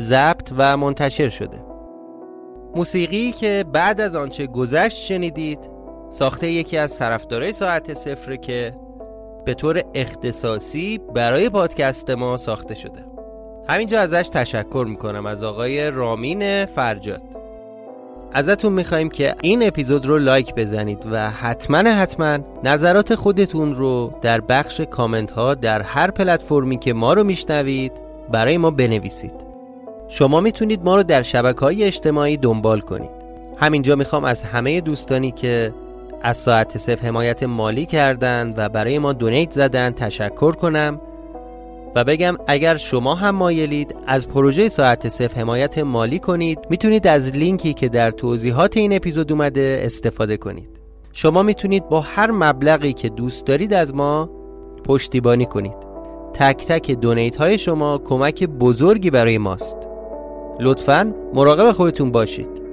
ضبط 0.00 0.52
و 0.56 0.76
منتشر 0.76 1.28
شده. 1.28 1.64
موسیقی 2.74 3.32
که 3.32 3.64
بعد 3.72 4.00
از 4.00 4.16
آنچه 4.16 4.46
گذشت 4.46 4.96
شنیدید 4.96 5.58
ساخته 6.10 6.50
یکی 6.50 6.78
از 6.78 6.98
طرفدارای 6.98 7.52
ساعت 7.52 7.94
صفر 7.94 8.36
که 8.36 8.74
به 9.44 9.54
طور 9.54 9.82
اختصاصی 9.94 10.98
برای 11.14 11.48
پادکست 11.48 12.10
ما 12.10 12.36
ساخته 12.36 12.74
شده. 12.74 13.04
همینجا 13.68 14.00
ازش 14.00 14.28
تشکر 14.32 14.86
می‌کنم 14.88 15.26
از 15.26 15.44
آقای 15.44 15.90
رامین 15.90 16.66
فرجاد. 16.66 17.35
ازتون 18.32 18.72
می‌خوایم 18.72 19.08
که 19.08 19.34
این 19.42 19.66
اپیزود 19.66 20.06
رو 20.06 20.18
لایک 20.18 20.54
بزنید 20.54 21.06
و 21.10 21.30
حتما 21.30 21.78
حتما 21.78 22.38
نظرات 22.64 23.14
خودتون 23.14 23.74
رو 23.74 24.12
در 24.22 24.40
بخش 24.40 24.80
کامنت 24.80 25.30
ها 25.30 25.54
در 25.54 25.82
هر 25.82 26.10
پلتفرمی 26.10 26.78
که 26.78 26.92
ما 26.92 27.12
رو 27.12 27.24
میشنوید 27.24 27.92
برای 28.32 28.58
ما 28.58 28.70
بنویسید. 28.70 29.34
شما 30.08 30.40
می‌تونید 30.40 30.84
ما 30.84 30.96
رو 30.96 31.02
در 31.02 31.22
شبکه 31.22 31.60
های 31.60 31.84
اجتماعی 31.84 32.36
دنبال 32.36 32.80
کنید. 32.80 33.10
همینجا 33.56 33.96
می‌خوام 33.96 34.24
از 34.24 34.42
همه 34.42 34.80
دوستانی 34.80 35.30
که 35.30 35.72
از 36.22 36.36
ساعت 36.36 36.78
صف 36.78 37.04
حمایت 37.04 37.42
مالی 37.42 37.86
کردند 37.86 38.54
و 38.56 38.68
برای 38.68 38.98
ما 38.98 39.12
دونیت 39.12 39.50
زدن 39.50 39.90
تشکر 39.90 40.52
کنم. 40.52 41.00
و 41.96 42.04
بگم 42.04 42.36
اگر 42.46 42.76
شما 42.76 43.14
هم 43.14 43.34
مایلید 43.34 43.96
از 44.06 44.28
پروژه 44.28 44.68
ساعت 44.68 45.08
صف 45.08 45.38
حمایت 45.38 45.78
مالی 45.78 46.18
کنید 46.18 46.58
می‌تونید 46.70 47.06
از 47.06 47.30
لینکی 47.30 47.72
که 47.72 47.88
در 47.88 48.10
توضیحات 48.10 48.76
این 48.76 48.92
اپیزود 48.92 49.32
اومده 49.32 49.80
استفاده 49.82 50.36
کنید. 50.36 50.68
شما 51.12 51.42
می‌تونید 51.42 51.88
با 51.88 52.00
هر 52.00 52.30
مبلغی 52.30 52.92
که 52.92 53.08
دوست 53.08 53.46
دارید 53.46 53.74
از 53.74 53.94
ما 53.94 54.30
پشتیبانی 54.84 55.46
کنید. 55.46 55.76
تک 56.34 56.66
تک 56.66 56.90
دونیت 56.90 57.36
های 57.36 57.58
شما 57.58 57.98
کمک 57.98 58.44
بزرگی 58.44 59.10
برای 59.10 59.38
ماست. 59.38 59.78
لطفا 60.60 61.14
مراقب 61.34 61.72
خودتون 61.72 62.10
باشید. 62.10 62.65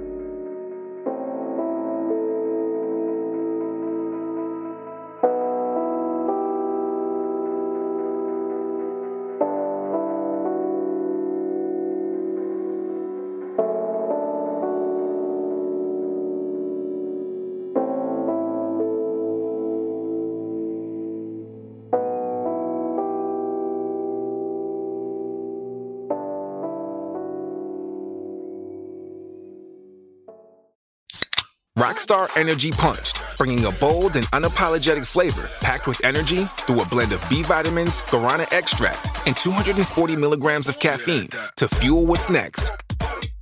Rockstar 31.94 32.28
Energy 32.36 32.72
Punched, 32.72 33.22
bringing 33.38 33.66
a 33.66 33.70
bold 33.70 34.16
and 34.16 34.26
unapologetic 34.32 35.06
flavor 35.06 35.48
packed 35.60 35.86
with 35.86 36.04
energy 36.04 36.44
through 36.66 36.82
a 36.82 36.86
blend 36.86 37.12
of 37.12 37.22
B 37.30 37.44
vitamins, 37.44 38.02
guarana 38.02 38.52
extract, 38.52 39.12
and 39.28 39.36
240 39.36 40.16
milligrams 40.16 40.66
of 40.66 40.80
caffeine 40.80 41.28
to 41.54 41.68
fuel 41.68 42.04
what's 42.04 42.28
next. 42.28 42.72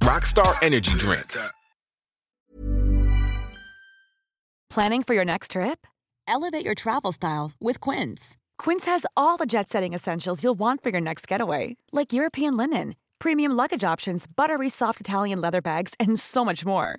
Rockstar 0.03 0.55
Energy 0.61 0.93
Drink. 0.99 1.35
Planning 4.69 5.03
for 5.03 5.15
your 5.15 5.25
next 5.25 5.53
trip? 5.53 5.87
Elevate 6.29 6.65
your 6.67 6.75
travel 6.75 7.13
style 7.13 7.53
with 7.59 7.81
Quince. 7.81 8.37
Quince 8.59 8.85
has 8.85 9.07
all 9.17 9.39
the 9.39 9.47
jet 9.47 9.71
setting 9.71 9.95
essentials 9.95 10.45
you'll 10.45 10.59
want 10.59 10.83
for 10.83 10.91
your 10.91 11.01
next 11.01 11.27
getaway, 11.27 11.79
like 11.91 12.13
European 12.13 12.59
linen, 12.59 12.97
premium 13.19 13.53
luggage 13.53 13.83
options, 13.85 14.27
buttery 14.27 14.69
soft 14.69 15.01
Italian 15.01 15.41
leather 15.41 15.63
bags, 15.63 15.95
and 15.99 16.21
so 16.21 16.45
much 16.45 16.67
more. 16.67 16.99